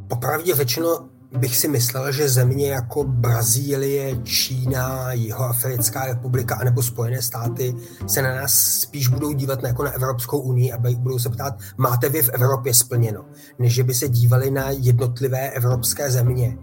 [0.07, 7.75] Popravdě řečeno, bych si myslel, že země jako Brazílie, Čína, Jihoafrická republika anebo Spojené státy
[8.07, 12.09] se na nás spíš budou dívat jako na Evropskou unii a budou se ptát, máte
[12.09, 13.25] vy v Evropě splněno,
[13.59, 16.57] než by se dívali na jednotlivé evropské země.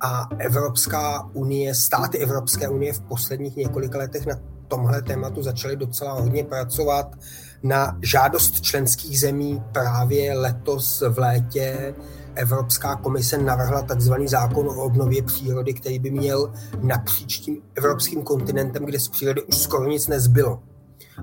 [0.00, 4.34] A Evropská unie, státy Evropské unie v posledních několika letech na
[4.68, 7.16] tomhle tématu začaly docela hodně pracovat.
[7.62, 11.94] Na žádost členských zemí právě letos v létě
[12.36, 18.84] Evropská komise navrhla takzvaný zákon o obnově přírody, který by měl napříč tím evropským kontinentem,
[18.84, 20.62] kde z přírody už skoro nic nezbylo.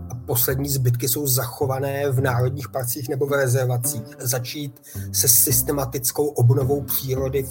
[0.10, 4.04] A poslední zbytky jsou zachované v národních parcích nebo v rezervacích.
[4.20, 7.46] Začít se systematickou obnovou přírody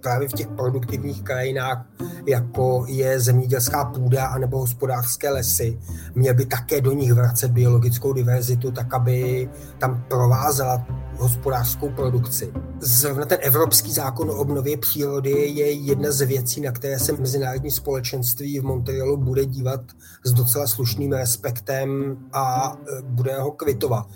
[0.00, 1.86] právě v těch produktivních krajinách,
[2.26, 5.78] jako je zemědělská půda anebo hospodářské lesy,
[6.14, 10.86] měl by také do nich vracet biologickou diverzitu, tak aby tam provázela
[11.18, 12.52] hospodářskou produkci.
[12.80, 17.70] Zrovna ten Evropský zákon o obnově přírody je jedna z věcí, na které se mezinárodní
[17.70, 19.80] společenství v Montrealu bude dívat
[20.24, 24.06] s docela slušným respektem a e, bude ho kvitovat.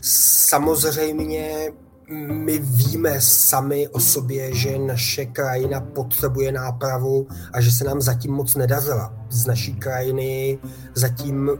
[0.00, 1.72] Samozřejmě
[2.32, 8.32] my víme sami o sobě, že naše krajina potřebuje nápravu a že se nám zatím
[8.32, 9.14] moc nedařila.
[9.30, 10.58] Z naší krajiny
[10.94, 11.50] zatím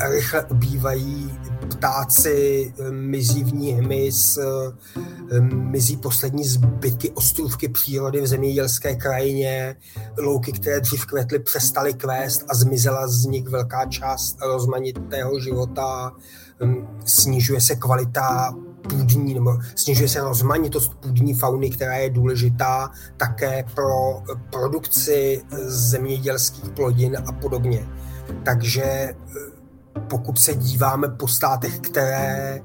[0.00, 4.38] rychle ubývají ptáci, mizí v ní hmyz,
[5.50, 9.76] mizí poslední zbytky ostrůvky přírody v zemědělské krajině,
[10.18, 16.12] louky, které dřív kvetly, přestaly kvést a zmizela z nich velká část rozmanitého života,
[17.04, 18.54] snižuje se kvalita
[18.90, 27.16] půdní, nebo snižuje se rozmanitost půdní fauny, která je důležitá také pro produkci zemědělských plodin
[27.26, 27.88] a podobně.
[28.42, 29.14] Takže eh,
[30.00, 32.60] pokud se díváme po státech, které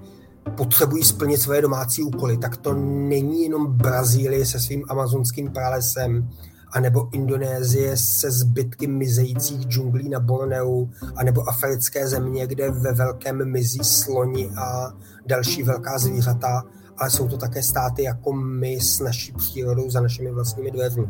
[0.58, 6.30] potřebují splnit své domácí úkoly, tak to není jenom Brazílie se svým amazonským pralesem,
[6.72, 13.84] anebo Indonésie se zbytky mizejících džunglí na Borneu, anebo africké země, kde ve velkém mizí
[13.84, 14.94] sloni a
[15.26, 16.64] další velká zvířata,
[16.98, 21.08] ale jsou to také státy jako my s naší přírodou za našimi vlastními dveřmi.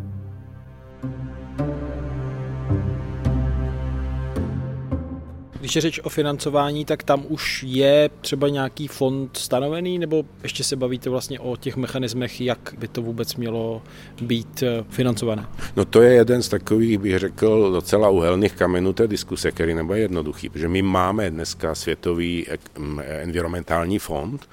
[5.59, 10.63] Když je řeč o financování, tak tam už je třeba nějaký fond stanovený, nebo ještě
[10.63, 13.81] se bavíte vlastně o těch mechanismech, jak by to vůbec mělo
[14.21, 15.45] být eh, financované?
[15.75, 19.99] No to je jeden z takových, bych řekl, docela uhelných kamenů té diskuse, který nebude
[19.99, 22.47] jednoduchý, protože my máme dneska Světový
[23.05, 24.49] environmentální fond,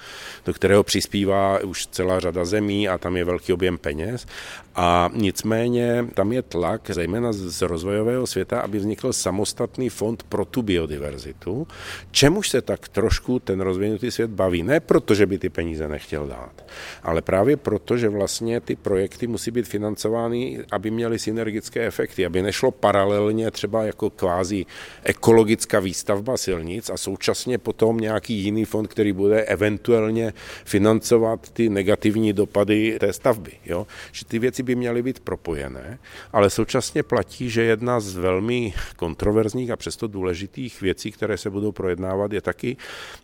[0.47, 4.27] do kterého přispívá už celá řada zemí a tam je velký objem peněz
[4.77, 10.63] a nicméně tam je tlak, zejména z rozvojového světa, aby vznikl samostatný fond pro tu
[10.63, 10.96] biodiverzitu,
[12.11, 14.63] čemuž se tak trošku ten rozvinutý svět baví.
[14.63, 16.65] Ne proto, že by ty peníze nechtěl dát,
[17.03, 22.43] ale právě proto, že vlastně ty projekty musí být financovány, aby měly synergické efekty, aby
[22.43, 24.67] nešlo paralelně třeba jako kvázi
[25.05, 30.33] ekologická výstavba silnic a současně potom nějaký jiný fond, který bude eventuálně
[30.65, 33.53] financovat ty negativní dopady té stavby.
[33.65, 33.87] Jo?
[34.13, 35.99] Že ty věci by měly být propojené,
[36.33, 41.73] ale současně platí, že jedna z velmi kontroverzních a přesto důležitých věcí, které se budou
[41.73, 42.77] projednávat, je taky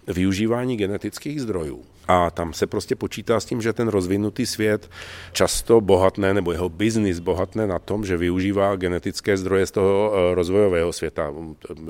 [0.06, 1.84] využívání genetických zdrojů.
[2.08, 4.90] A tam se prostě počítá s tím, že ten rozvinutý svět
[5.32, 10.34] často bohatné, nebo jeho biznis bohatné na tom, že využívá genetické zdroje z toho eh,
[10.34, 11.30] rozvojového světa.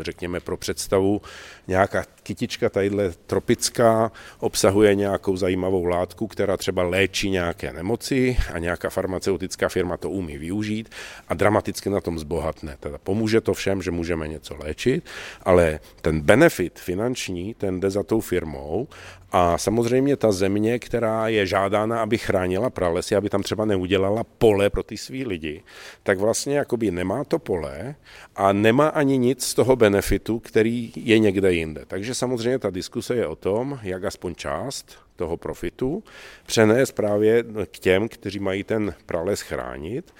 [0.01, 1.21] Řekněme pro představu,
[1.69, 8.91] nějaká kytička tadyhle tropická obsahuje nějakou zajímavou látku, která třeba léčí nějaké nemoci a nějaká
[8.91, 10.89] farmaceutická firma to umí využít
[11.29, 12.77] a dramaticky na tom zbohatne.
[12.81, 15.05] Teda pomůže to všem, že můžeme něco léčit,
[15.43, 18.89] ale ten benefit finanční, ten jde za tou firmou
[19.33, 24.71] a samozřejmě ta země, která je žádána, aby chránila pralesy, aby tam třeba neudělala pole
[24.71, 25.63] pro ty svý lidi,
[26.03, 27.95] tak vlastně jakoby nemá to pole
[28.37, 31.85] a nemá ani nic z toho benefitu, který je někde jinde.
[31.87, 36.05] Takže samozřejmě ta diskuse je o tom, jak aspoň část toho profitu
[36.47, 40.15] přenést právě k těm, kteří mají ten prales chránit.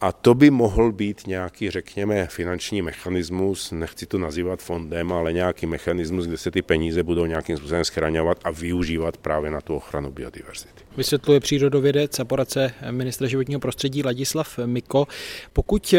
[0.00, 5.66] A to by mohl být nějaký, řekněme, finanční mechanismus, nechci to nazývat fondem, ale nějaký
[5.66, 10.10] mechanismus, kde se ty peníze budou nějakým způsobem schraňovat a využívat právě na tu ochranu
[10.10, 10.84] biodiverzity.
[10.96, 15.06] Vysvětluje přírodovědec a poradce ministra životního prostředí Ladislav Miko.
[15.52, 15.92] Pokud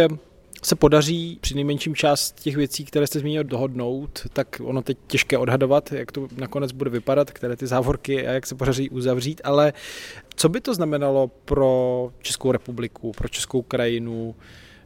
[0.62, 5.38] se podaří při nejmenším část těch věcí, které jste zmínil, dohodnout, tak ono teď těžké
[5.38, 9.74] odhadovat, jak to nakonec bude vypadat, které ty závorky a jak se podaří uzavřít, ale
[10.36, 14.36] co by to znamenalo pro Českou republiku, pro Českou krajinu?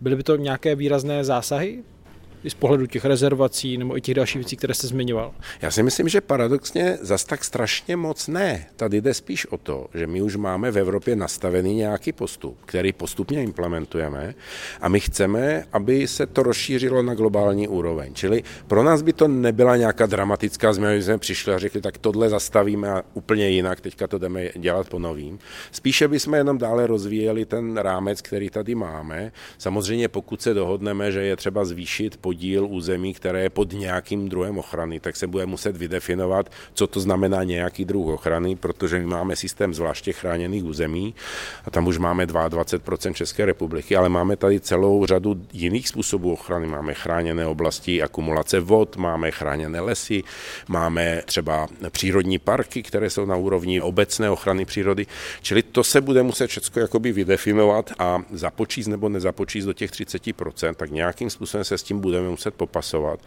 [0.02, 1.84] Byly by to nějaké výrazné zásahy
[2.44, 5.34] i z pohledu těch rezervací nebo i těch dalších věcí, které jste zmiňoval?
[5.62, 8.66] Já si myslím, že paradoxně zas tak strašně moc ne.
[8.76, 12.94] Tady jde spíš o to, že my už máme v Evropě nastavený nějaký postup, který
[12.94, 14.36] postupně implementujeme
[14.82, 18.14] a my chceme, aby se to rozšířilo na globální úroveň.
[18.14, 21.98] Čili pro nás by to nebyla nějaká dramatická změna, že jsme přišli a řekli, tak
[21.98, 25.40] tohle zastavíme a úplně jinak, teďka to jdeme dělat po novým.
[25.72, 29.32] Spíše bychom jenom dále rozvíjeli ten rámec, který tady máme.
[29.58, 34.30] Samozřejmě pokud se dohodneme, že je třeba zvýšit po podíl území, které je pod nějakým
[34.30, 39.06] druhem ochrany, tak se bude muset vydefinovat, co to znamená nějaký druh ochrany, protože my
[39.06, 41.14] máme systém zvláště chráněných území
[41.66, 46.68] a tam už máme 22% České republiky, ale máme tady celou řadu jiných způsobů ochrany.
[46.68, 50.24] Máme chráněné oblasti akumulace vod, máme chráněné lesy,
[50.68, 55.06] máme třeba přírodní parky, které jsou na úrovni obecné ochrany přírody.
[55.42, 60.74] Čili to se bude muset všechno jakoby vydefinovat a započíst nebo nezapočíst do těch 30%,
[60.74, 63.20] tak nějakým způsobem se s tím budeme budeme muset popasovat.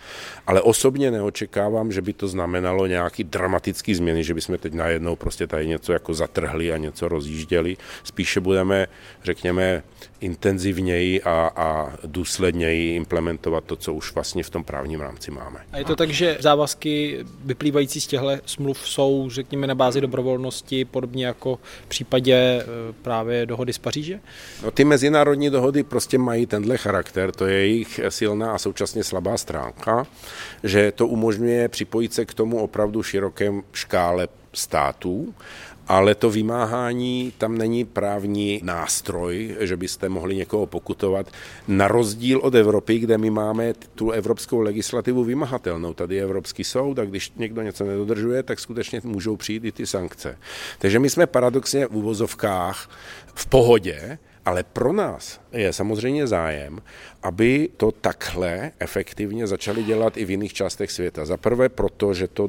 [0.47, 5.47] Ale osobně neočekávám, že by to znamenalo nějaký dramatický změny, že bychom teď najednou prostě
[5.47, 7.77] tady něco jako zatrhli a něco rozjížděli.
[8.05, 8.87] Spíše budeme,
[9.25, 9.83] řekněme,
[10.21, 15.61] intenzivněji a, a důsledněji implementovat to, co už vlastně v tom právním rámci máme.
[15.73, 20.85] A je to tak, že závazky vyplývající z těchto smluv jsou, řekněme, na bázi dobrovolnosti,
[20.85, 22.65] podobně jako v případě e,
[23.03, 24.21] právě dohody z Paříže?
[24.65, 29.37] No, ty mezinárodní dohody prostě mají tenhle charakter, to je jejich silná a současně slabá
[29.37, 30.07] stránka,
[30.63, 35.35] že to umožňuje připojit se k tomu opravdu širokém škále států
[35.89, 41.27] ale to vymáhání tam není právní nástroj, že byste mohli někoho pokutovat.
[41.69, 45.95] Na rozdíl od Evropy, kde my máme tu evropskou legislativu vymahatelnou.
[45.95, 49.87] Tady je Evropský soud a když někdo něco nedodržuje, tak skutečně můžou přijít i ty
[49.87, 50.39] sankce.
[50.79, 52.91] Takže my jsme paradoxně v uvozovkách
[53.35, 56.83] v pohodě, ale pro nás je samozřejmě zájem,
[57.27, 61.25] aby to takhle efektivně začali dělat i v jiných částech světa.
[61.25, 62.49] Za prvé proto, že to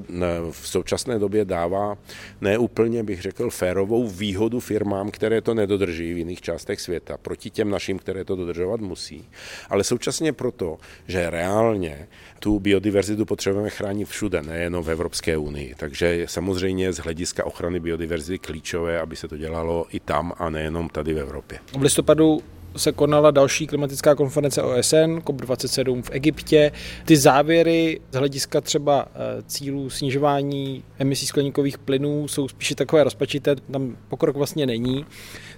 [0.51, 1.97] v současné době dává
[2.41, 7.69] neúplně, bych řekl, férovou výhodu firmám, které to nedodrží v jiných částech světa, proti těm
[7.69, 9.29] našim, které to dodržovat musí.
[9.69, 12.07] Ale současně proto, že reálně
[12.39, 15.75] tu biodiverzitu potřebujeme chránit všude, nejenom v Evropské unii.
[15.77, 20.89] Takže samozřejmě z hlediska ochrany biodiverzity klíčové, aby se to dělalo i tam a nejenom
[20.89, 21.59] tady v Evropě.
[21.77, 22.41] V listopadu
[22.75, 26.71] se konala další klimatická konference OSN, COP27 v Egyptě.
[27.05, 33.55] Ty závěry z hlediska třeba eh, cílů snižování emisí skleníkových plynů jsou spíše takové rozpačité,
[33.55, 35.05] tam pokrok vlastně není.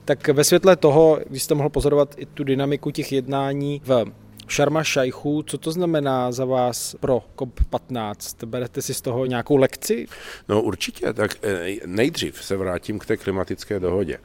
[0.05, 4.05] Tak ve světle toho, když jste mohl pozorovat i tu dynamiku těch jednání v
[4.49, 8.45] Šarma Šajchu, co to znamená za vás pro COP15?
[8.45, 10.07] Berete si z toho nějakou lekci?
[10.47, 14.17] No určitě, tak eh, nejdřív se vrátím k té klimatické dohodě.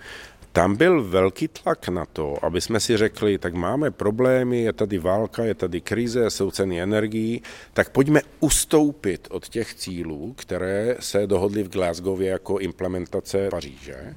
[0.55, 4.99] Tam byl velký tlak na to, aby jsme si řekli, tak máme problémy, je tady
[4.99, 7.43] válka, je tady krize, jsou ceny energií,
[7.73, 14.15] tak pojďme ustoupit od těch cílů, které se dohodly v Glasgowě jako implementace Paříže.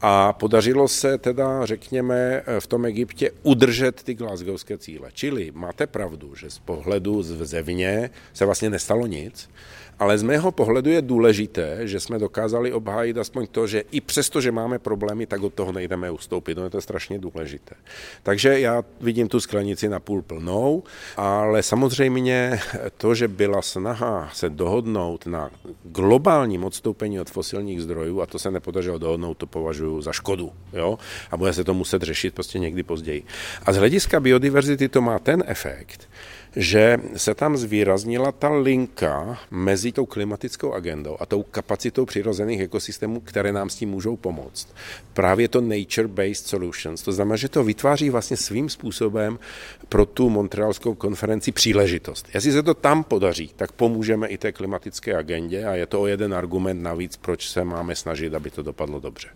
[0.00, 5.10] A podařilo se teda, řekněme, v tom Egyptě udržet ty glasgowské cíle.
[5.12, 9.48] Čili máte pravdu, že z pohledu zevně se vlastně nestalo nic,
[9.98, 14.40] ale z mého pohledu je důležité, že jsme dokázali obhájit aspoň to, že i přesto,
[14.40, 16.56] že máme problémy, tak od toho nejdeme ustoupit.
[16.56, 17.74] No je to strašně důležité.
[18.22, 20.82] Takže já vidím tu sklenici na půl plnou,
[21.16, 22.60] ale samozřejmě
[22.96, 25.50] to, že byla snaha se dohodnout na
[25.84, 30.52] globálním odstoupení od fosilních zdrojů, a to se nepodařilo dohodnout, to považuji za škodu.
[30.72, 30.98] Jo?
[31.30, 33.22] A bude se to muset řešit prostě někdy později.
[33.62, 36.08] A z hlediska biodiverzity to má ten efekt,
[36.56, 43.20] že se tam zvýraznila ta linka mezi tou klimatickou agendou a tou kapacitou přirozených ekosystémů,
[43.20, 44.68] které nám s tím můžou pomoct.
[45.14, 49.38] Právě to nature-based solutions, to znamená, že to vytváří vlastně svým způsobem
[49.88, 52.28] pro tu montrealskou konferenci příležitost.
[52.34, 56.06] Jestli se to tam podaří, tak pomůžeme i té klimatické agendě a je to o
[56.06, 59.28] jeden argument navíc, proč se máme snažit, aby to dopadlo dobře.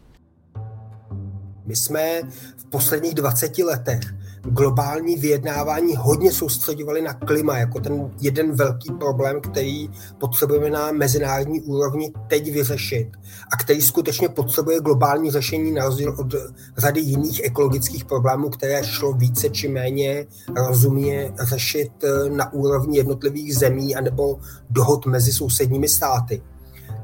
[1.70, 2.20] My jsme
[2.56, 4.00] v posledních 20 letech
[4.44, 11.60] globální vyjednávání hodně soustředovali na klima jako ten jeden velký problém, který potřebujeme na mezinárodní
[11.60, 13.08] úrovni teď vyřešit
[13.52, 16.34] a který skutečně potřebuje globální řešení na rozdíl od
[16.78, 21.92] řady jiných ekologických problémů, které šlo více či méně rozumně řešit
[22.28, 24.38] na úrovni jednotlivých zemí anebo
[24.70, 26.42] dohod mezi sousedními státy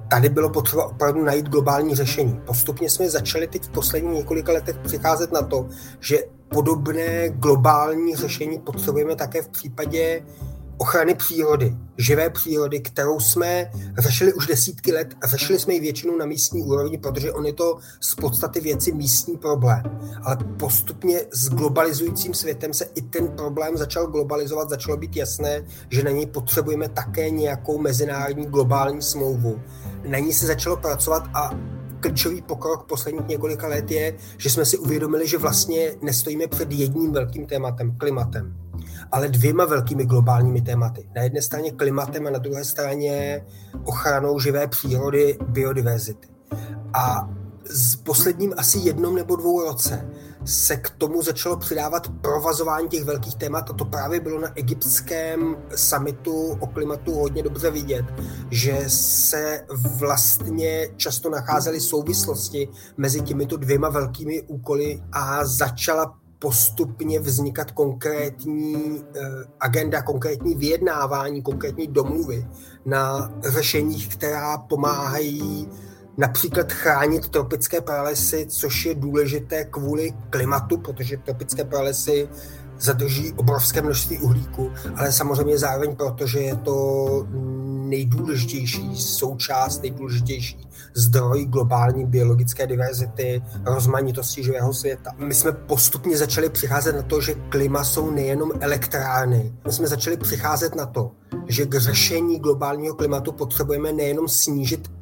[0.09, 2.41] tady bylo potřeba opravdu najít globální řešení.
[2.47, 5.69] Postupně jsme začali teď v posledních několika letech přicházet na to,
[6.01, 10.23] že podobné globální řešení potřebujeme také v případě
[10.79, 16.17] ochrany přírody, živé přírody, kterou jsme řešili už desítky let a řešili jsme ji většinou
[16.17, 19.83] na místní úrovni, protože on je to z podstaty věci místní problém.
[20.23, 26.03] Ale postupně s globalizujícím světem se i ten problém začal globalizovat, začalo být jasné, že
[26.03, 29.61] na něj potřebujeme také nějakou mezinárodní globální smlouvu.
[30.09, 31.51] Na ní se začalo pracovat a
[32.01, 37.13] klíčový pokrok posledních několika let je, že jsme si uvědomili, že vlastně nestojíme před jedním
[37.13, 38.57] velkým tématem, klimatem,
[39.13, 41.09] ale dvěma velkými globálními tématy.
[41.17, 43.47] Na jedné straně klimatem a na druhé straně
[43.85, 46.29] ochranou živé přírody, biodiverzity.
[46.93, 47.31] A
[47.65, 50.09] s posledním asi jednom nebo dvou roce
[50.45, 55.57] se k tomu začalo přidávat provazování těch velkých témat a to právě bylo na egyptském
[55.77, 58.05] summitu o klimatu hodně dobře vidět,
[58.51, 59.67] že se
[59.99, 66.15] vlastně často nacházely souvislosti mezi těmito dvěma velkými úkoly a začala
[66.47, 69.21] postupně vznikat konkrétní eh,
[69.61, 72.47] agenda, konkrétní vyjednávání, konkrétní domluvy
[72.85, 75.69] na řešeních, která pomáhají
[76.17, 82.29] například chránit tropické pralesy, což je důležité kvůli klimatu, protože tropické pralesy
[82.79, 86.77] zadrží obrovské množství uhlíku, ale samozřejmě zároveň proto, že je to
[87.89, 95.11] nejdůležitější součást, nejdůležitější zdroj globální biologické diverzity, rozmanitosti živého světa.
[95.19, 99.53] My jsme postupně začali přicházet na to, že klima jsou nejenom elektrárny.
[99.67, 101.11] My jsme začali přicházet na to,
[101.49, 104.96] že k řešení globálního klimatu potřebujeme nejenom snížit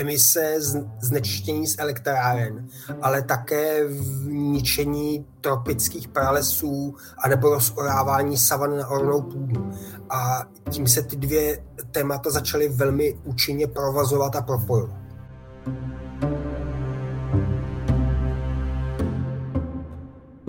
[0.00, 0.54] emise
[1.00, 2.68] znečištění z elektráren,
[3.02, 9.72] ale také v ničení tropických pralesů anebo rozorávání savan na ornou půdu.
[10.10, 15.00] A tím se ty dvě témata začaly velmi účinně provazovat a propojovat.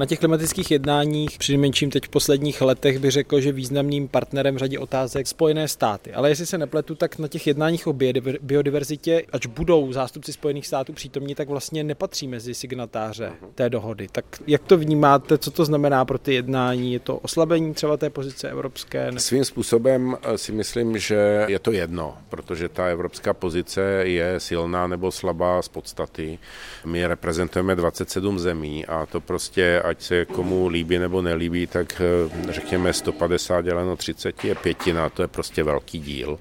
[0.01, 4.57] Na těch klimatických jednáních, přinejmenším teď v posledních letech, by řekl, že významným partnerem v
[4.57, 6.13] řadě otázek Spojené státy.
[6.13, 7.93] Ale jestli se nepletu, tak na těch jednáních o
[8.41, 14.07] biodiverzitě, ač budou zástupci Spojených států přítomní, tak vlastně nepatří mezi signatáře té dohody.
[14.11, 16.93] Tak jak to vnímáte, co to znamená pro ty jednání?
[16.93, 19.11] Je to oslabení třeba té pozice evropské?
[19.17, 24.87] Svým způsobem eh, si myslím, že je to jedno, protože ta evropská pozice je silná
[24.87, 26.39] nebo slabá z podstaty.
[26.85, 32.51] My reprezentujeme 27 zemí a to prostě ať se komu líbí nebo nelíbí, tak eh,
[32.51, 36.39] řekněme 150 děleno 30 je pětina, to je prostě velký díl.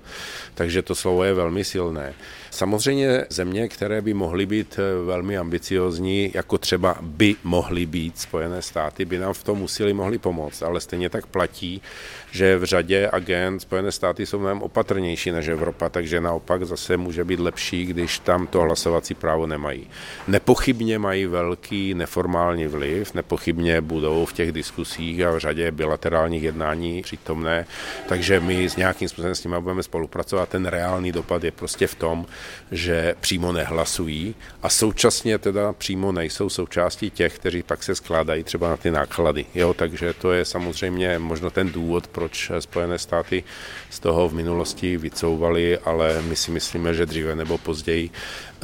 [0.55, 2.15] Takže to slovo je velmi silné.
[2.51, 8.63] Samozřejmě země, které by mohly být eh, velmi ambiciozní, jako třeba by mohly být Spojené
[8.63, 11.83] státy, by nám v tom úsilí mohly pomoct, ale stejně tak platí,
[12.31, 17.25] že v řadě agent Spojené státy jsou mnohem opatrnější než Evropa, takže naopak zase může
[17.25, 19.87] být lepší, když tam to hlasovací právo nemají.
[20.29, 27.03] Nepochybně mají velký neformální vliv, nepochybně budou v těch diskusích a v řadě bilaterálních jednání
[27.03, 27.67] přítomné,
[28.09, 30.49] takže my s nějakým způsobem s nimi budeme spolupracovat.
[30.49, 32.27] Ten reálný dopad je prostě v tom,
[32.71, 38.69] že přímo nehlasují a současně teda přímo nejsou součástí těch, kteří pak se skládají třeba
[38.69, 39.47] na ty náklady.
[39.55, 43.45] Jo, takže to je samozřejmě možno ten důvod, proč Spojené státy
[43.91, 48.11] z toho v minulosti vycouvaly, ale my si myslíme, že dříve nebo později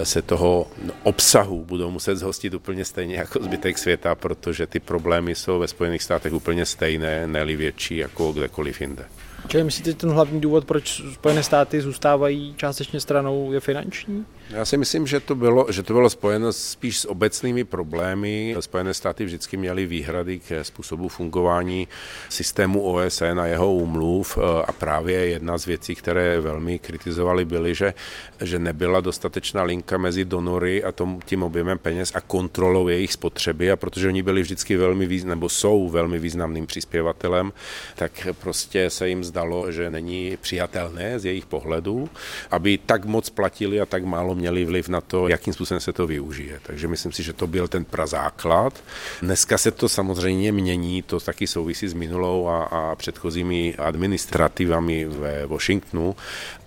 [0.03, 0.71] se toho
[1.03, 6.03] obsahu budou muset zhostit úplně stejně jako zbytek světa, protože ty problémy jsou ve Spojených
[6.03, 9.05] státech úplně stejné, ne větší jako kdekoliv jinde.
[9.49, 14.25] Čili myslíte, že ten hlavní důvod, proč Spojené státy zůstávají částečně stranou, je finanční?
[14.51, 18.57] Já si myslím, že to bylo, že to bylo spojeno spíš s obecnými problémy.
[18.61, 21.89] Spojené státy vždycky měly výhrady ke způsobu fungování
[22.29, 27.95] systému OSN a jeho úmluv a právě jedna z věcí, které velmi kritizovali, byly, že,
[28.41, 33.71] že nebyla dostatečná linka mezi donory a tom, tím objemem peněz a kontrolou jejich spotřeby
[33.71, 37.53] a protože oni byli vždycky velmi významným, nebo jsou velmi významným přispěvatelem,
[37.95, 42.09] tak prostě se jim zdalo, že není přijatelné z jejich pohledu,
[42.51, 46.07] aby tak moc platili a tak málo měli vliv na to, jakým způsobem se to
[46.07, 46.61] využije.
[46.63, 48.85] Takže myslím si, že to byl ten prazáklad.
[49.23, 55.47] Dneska se to samozřejmě mění, to taky souvisí s minulou a, a předchozími administrativami ve
[55.47, 56.17] Washingtonu,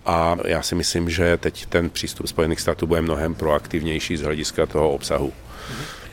[0.05, 4.65] a já si myslím, že teď ten přístup Spojených států bude mnohem proaktivnější z hlediska
[4.65, 5.33] toho obsahu.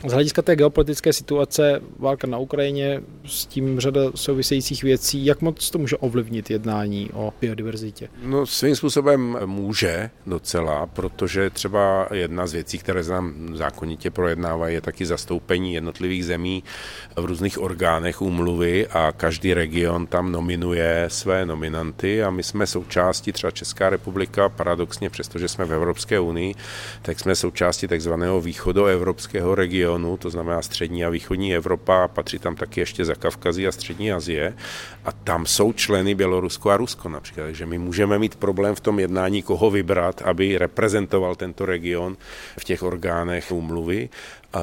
[0.05, 5.69] Z hlediska té geopolitické situace, válka na Ukrajině, s tím řada souvisejících věcí, jak moc
[5.69, 8.09] to může ovlivnit jednání o biodiverzitě?
[8.23, 14.73] No svým způsobem může docela, protože třeba jedna z věcí, které se nám zákonitě projednávají,
[14.73, 16.63] je taky zastoupení jednotlivých zemí
[17.15, 23.31] v různých orgánech úmluvy a každý region tam nominuje své nominanty a my jsme součástí,
[23.31, 26.55] třeba Česká republika, paradoxně, přestože jsme v Evropské unii,
[27.01, 32.55] tak jsme součástí takzvaného východoevropského regionu, regionu, to znamená střední a východní Evropa, patří tam
[32.55, 34.53] taky ještě za Kavkazí a střední Azie
[35.05, 38.99] a tam jsou členy Bělorusko a Rusko například, takže my můžeme mít problém v tom
[38.99, 42.17] jednání, koho vybrat, aby reprezentoval tento region
[42.59, 44.09] v těch orgánech úmluvy.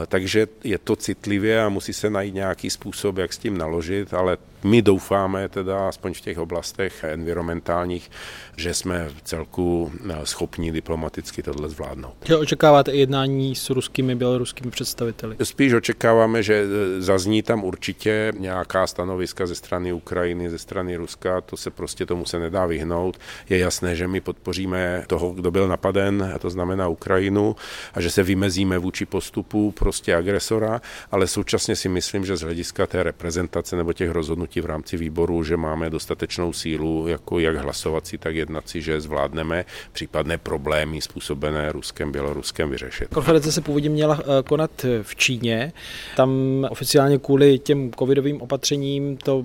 [0.07, 4.37] Takže je to citlivě a musí se najít nějaký způsob, jak s tím naložit, ale
[4.65, 8.11] my doufáme teda, aspoň v těch oblastech environmentálních,
[8.57, 12.15] že jsme v celku eh, schopni diplomaticky tohle zvládnout.
[12.25, 15.37] Že očekáváte jednání s ruskými, běloruskými představiteli?
[15.43, 21.41] Spíš očekáváme, že eh, zazní tam určitě nějaká stanoviska ze strany Ukrajiny, ze strany Ruska,
[21.41, 23.21] to se prostě tomu se nedá vyhnout.
[23.49, 27.57] Je jasné, že my podpoříme toho, kdo byl napaden, to znamená Ukrajinu,
[27.95, 32.87] a že se vymezíme vůči postupu prostě agresora, ale současně si myslím, že z hlediska
[32.87, 38.19] té reprezentace nebo těch rozhodnutí v rámci výboru, že máme dostatečnou sílu, jako jak hlasovací,
[38.19, 43.09] tak jednací, že zvládneme případné problémy způsobené Ruskem, Běloruskem vyřešit.
[43.09, 45.73] Konference se původně měla eh, konat v Číně.
[46.17, 46.31] Tam
[46.71, 49.45] oficiálně kvůli těm covidovým opatřením to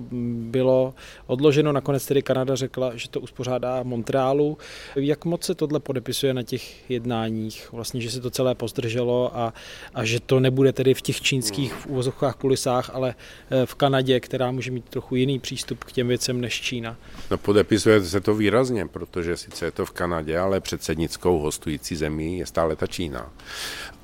[0.50, 0.94] bylo
[1.26, 1.72] odloženo.
[1.72, 4.58] Nakonec tedy Kanada řekla, že to uspořádá Montrealu.
[4.96, 7.72] Jak moc se tohle podepisuje na těch jednáních?
[7.72, 9.54] Vlastně, že se to celé pozdrželo a,
[9.94, 13.14] a že to nebude tedy v těch čínských v uvozovkách kulisách, ale
[13.50, 16.96] eh, v Kanadě, která může mít trochu jiný přístup k těm věcem než Čína?
[17.30, 22.38] No podepisuje se to výrazně, protože sice je to v Kanadě, ale předsednickou hostující zemí
[22.38, 23.30] je stále ta Čína.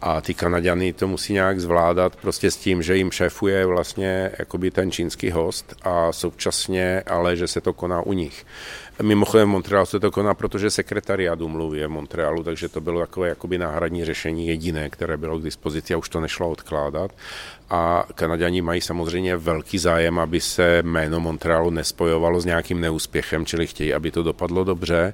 [0.00, 4.70] A ty Kanaďany to musí nějak zvládat prostě s tím, že jim šéfuje vlastně jakoby
[4.70, 8.46] ten čínský host a současně ale, že se to koná u nich.
[9.02, 13.28] Mimochodem v Montrealu se to koná, protože sekretariát mluví v Montrealu, takže to bylo takové
[13.28, 17.10] jakoby náhradní řešení jediné, které bylo k dispozici a už to nešlo odkládat.
[17.70, 23.66] A Kanaděni mají samozřejmě velký zájem, aby se jméno Montrealu nespojovalo s nějakým neúspěchem, čili
[23.66, 25.12] chtějí, aby to dopadlo dobře.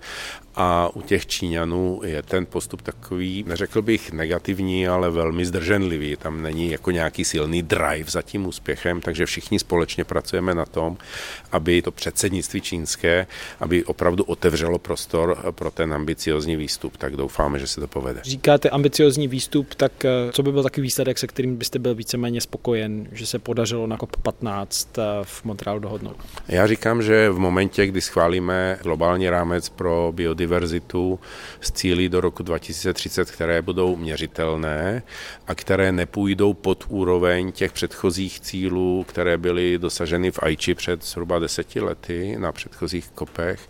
[0.55, 6.16] A u těch Číňanů je ten postup takový, neřekl bych negativní, ale velmi zdrženlivý.
[6.16, 10.96] Tam není jako nějaký silný drive za tím úspěchem, takže všichni společně pracujeme na tom,
[11.53, 13.26] aby to předsednictví čínské,
[13.61, 16.96] aby opravdu otevřelo prostor pro ten ambiciozní výstup.
[16.96, 18.20] Tak doufáme, že se to povede.
[18.24, 22.40] Říkáte ambiciozní výstup, tak eh, co by byl takový výsledek, se kterým byste byl víceméně
[22.43, 26.16] spokojen, že se podařilo na COP15 eh, v Montrealu dohodnout?
[26.49, 31.20] Já říkám, že v momentě, kdy schválíme globální rámec pro biodiverzitu
[31.61, 35.03] s cíly do roku 2030, které budou měřitelné
[35.47, 41.38] a které nepůjdou pod úroveň těch předchozích cílů, které byly dosaženy v Aichi před zhruba
[41.38, 43.61] deseti lety na předchozích kopech,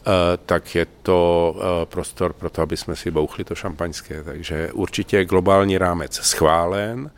[0.00, 0.10] eh,
[0.46, 4.24] tak je to eh, prostor pro to, aby jsme si bouchli to šampaňské.
[4.24, 7.10] Takže určitě globální rámec schválen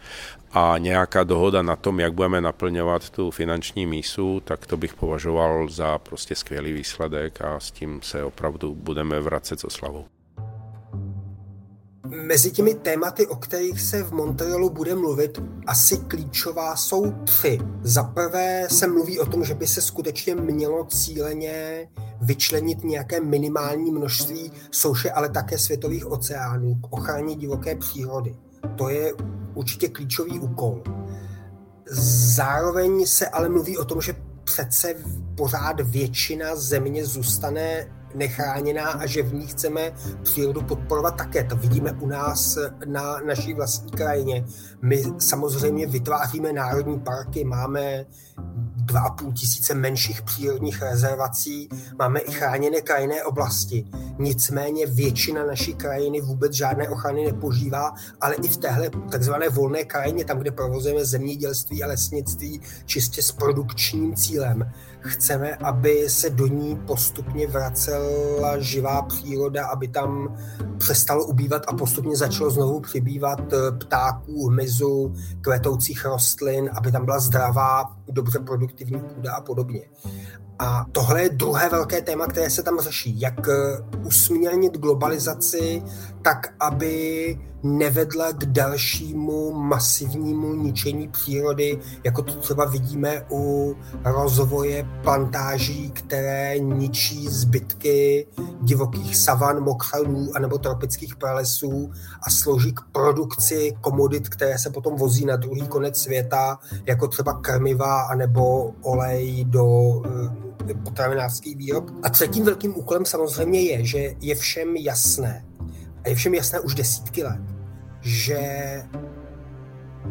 [0.59, 5.69] a nějaká dohoda na tom, jak budeme naplňovat tu finanční mísu, tak to bych považoval
[5.69, 10.05] za prostě skvělý výsledek a s tím se opravdu budeme vracet s oslavou.
[12.09, 17.59] Mezi těmi tématy, o kterých se v Montrealu bude mluvit, asi klíčová jsou tři.
[17.83, 21.89] Za prvé se mluví o tom, že by se skutečně mělo cíleně
[22.21, 28.37] vyčlenit nějaké minimální množství souše, ale také světových oceánů k ochraně divoké přírody.
[28.77, 29.13] To je
[29.55, 30.83] určitě klíčový úkol.
[32.35, 34.15] Zároveň se ale mluví o tom, že
[34.45, 34.95] přece
[35.37, 39.93] pořád většina země zůstane nechráněná a že v ní chceme
[40.23, 41.45] přírodu podporovat také.
[41.45, 44.45] To vidíme u nás na naší vlastní krajině.
[44.83, 48.07] My samozřejmě vytváříme národní parky, máme
[48.87, 51.69] 2,5 tisíce menších přírodních rezervací,
[51.99, 53.85] máme i chráněné krajinné oblasti.
[54.19, 60.25] Nicméně většina naší krajiny vůbec žádné ochrany nepožívá, ale i v téhle takzvané volné krajině,
[60.25, 66.77] tam, kde provozujeme zemědělství a lesnictví čistě s produkčním cílem, chceme, aby se do ní
[66.87, 70.37] postupně vracela živá příroda, aby tam
[70.79, 77.19] přestalo ubývat a postupně začalo znovu přibývat eh, ptáků, hmyzu, kvetoucích rostlin, aby tam byla
[77.19, 78.39] zdravá, dobře
[78.77, 79.81] produktivní půda a podobně.
[80.59, 83.21] A tohle je druhé velké téma, které se tam řeší.
[83.21, 83.53] Jak eh,
[84.07, 85.83] usměrnit globalizaci
[86.27, 93.75] tak, aby nevedla k dalšímu masivnímu ničení přírody, jako to třeba vidíme u
[94.05, 98.27] rozvoje plantáží, které ničí zbytky
[98.63, 101.91] divokých savan, mokřalů anebo tropických pralesů
[102.23, 107.33] a slouží k produkci komodit, které se potom vozí na druhý konec světa, jako třeba
[107.33, 110.03] krmiva anebo olej do
[110.71, 111.91] eh, potravinářský výrob.
[112.03, 115.46] A třetím velkým úkolem samozřejmě je, že je všem jasné,
[116.07, 117.41] a je všem jasné už desítky let,
[118.01, 118.39] že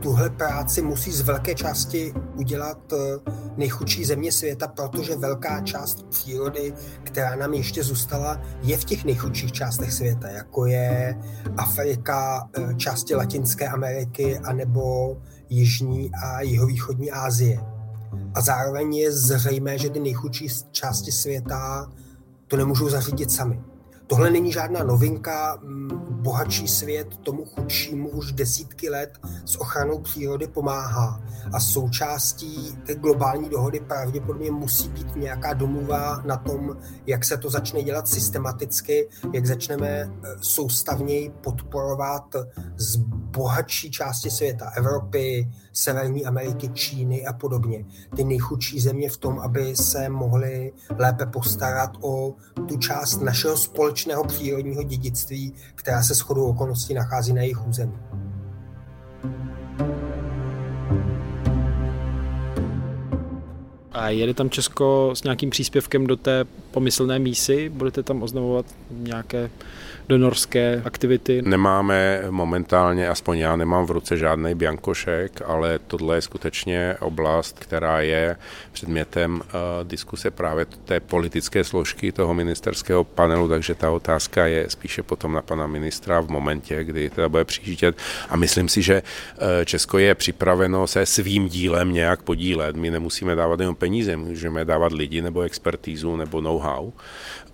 [0.01, 2.97] tuhle práci musí z velké části udělat eh,
[3.57, 6.73] nejchudší země světa, protože velká část přírody,
[7.03, 11.19] která nám ještě zůstala, je v těch nejchudších částech světa, jako je
[11.57, 15.17] Afrika, eh, části Latinské Ameriky anebo
[15.49, 17.59] Jižní a Jihovýchodní Asie.
[18.33, 21.91] A zároveň je zřejmé, že ty nejchudší části světa
[22.47, 23.74] to nemůžou zařídit sami.
[24.07, 25.59] Tohle není žádná novinka,
[26.09, 31.21] bohatší svět tomu chudšímu už desítky let s ochranou přírody pomáhá.
[31.53, 36.77] A součástí té globální dohody pravděpodobně musí být nějaká domluva na tom,
[37.07, 40.09] jak se to začne dělat systematicky, jak začneme eh,
[40.41, 42.35] soustavněji podporovat
[42.77, 42.95] z
[43.37, 47.85] bohatší části světa, Evropy, Severní Ameriky, Číny a podobně.
[48.15, 52.33] Ty nejchudší země v tom, aby se mohly lépe postarat o
[52.67, 57.97] tu část našeho společného přírodního dědictví, která se shodou okolností nachází na jejich území.
[63.91, 67.69] A jede tam Česko s nějakým příspěvkem do té pomyslné mísy?
[67.69, 69.49] Budete tam oznamovat nějaké
[70.09, 71.41] donorské aktivity?
[71.41, 78.01] Nemáme momentálně, aspoň já nemám v ruce žádný biankošek, ale tohle je skutečně oblast, která
[78.01, 78.35] je
[78.71, 79.41] předmětem uh,
[79.83, 85.41] diskuse právě té politické složky toho ministerského panelu, takže ta otázka je spíše potom na
[85.41, 87.97] pana ministra v momentě, kdy teda bude přijíždět.
[88.29, 92.75] A myslím si, že uh, Česko je připraveno se svým dílem nějak podílet.
[92.75, 96.91] My nemusíme dávat jenom peníze, můžeme dávat lidi nebo expertízu nebo know-how.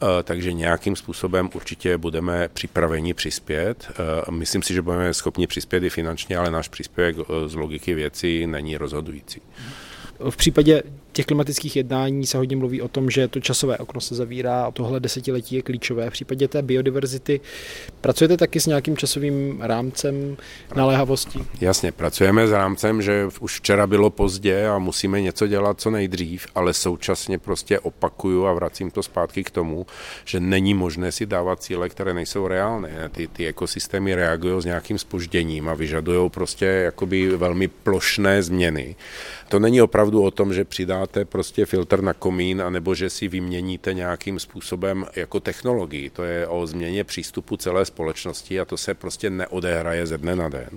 [0.03, 3.91] Eh, takže nějakým způsobem určitě budeme připraveni přispět.
[3.91, 7.93] Eh, myslím si, že budeme schopni přispět i finančně, ale náš příspěvek eh, z logiky
[7.93, 9.41] věcí není rozhodující.
[10.29, 10.83] V případě
[11.13, 14.71] těch klimatických jednání se hodně mluví o tom, že to časové okno se zavírá a
[14.71, 16.09] tohle desetiletí je klíčové.
[16.09, 17.41] V případě té biodiverzity
[18.01, 20.37] pracujete taky s nějakým časovým rámcem
[20.75, 21.43] naléhavostí?
[21.61, 26.47] Jasně, pracujeme s rámcem, že už včera bylo pozdě a musíme něco dělat co nejdřív,
[26.55, 29.85] ale současně prostě opakuju a vracím to zpátky k tomu,
[30.25, 33.09] že není možné si dávat cíle, které nejsou reálné.
[33.11, 38.95] Ty, ty ekosystémy reagují s nějakým spožděním a vyžadují prostě jakoby velmi plošné změny.
[39.51, 43.27] To není opravdu o tom, že přidá dáte prostě filtr na komín, anebo že si
[43.27, 46.09] vyměníte nějakým způsobem jako technologii.
[46.09, 50.49] To je o změně přístupu celé společnosti a to se prostě neodehraje ze dne na
[50.49, 50.69] den.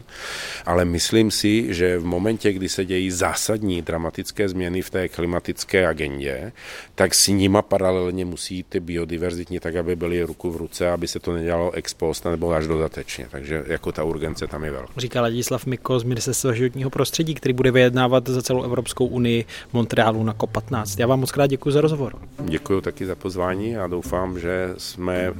[0.66, 5.86] Ale myslím si, že v momentě, kdy se dějí zásadní dramatické změny v té klimatické
[5.86, 6.52] agendě,
[6.94, 11.20] tak s nima paralelně musí ty biodiverzitní tak, aby byly ruku v ruce, aby se
[11.20, 13.26] to nedělalo ex post nebo až dodatečně.
[13.30, 14.92] Takže jako ta urgence tam je velká.
[14.96, 20.04] Říká Ladislav Miko z Ministerstva životního prostředí, který bude vyjednávat za celou Evropskou unii Montreal
[20.04, 21.00] Montrealu na COP15.
[21.00, 22.18] Já vám moc krát děkuji za rozhovor.
[22.44, 25.32] Děkuji taky za pozvání a doufám, že jsme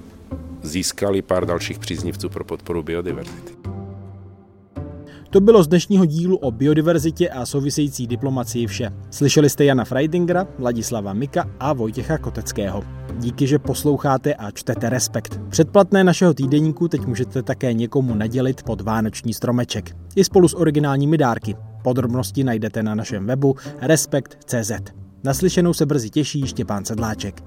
[0.62, 3.55] získali pár dalších příznivců pro podporu biodiverzity.
[5.31, 8.91] To bylo z dnešního dílu o biodiverzitě a související diplomacii vše.
[9.11, 12.83] Slyšeli jste Jana Freidingera, Ladislava Mika a Vojtěcha Koteckého.
[13.18, 15.41] Díky, že posloucháte a čtete Respekt.
[15.49, 19.97] Předplatné našeho týdeníku teď můžete také někomu nadělit pod vánoční stromeček.
[20.16, 21.57] I spolu s originálními dárky.
[21.85, 24.72] Podrobnosti najdete na našem webu respekt.cz.
[25.24, 27.45] Naslyšenou se brzy těší Štěpán Sedláček.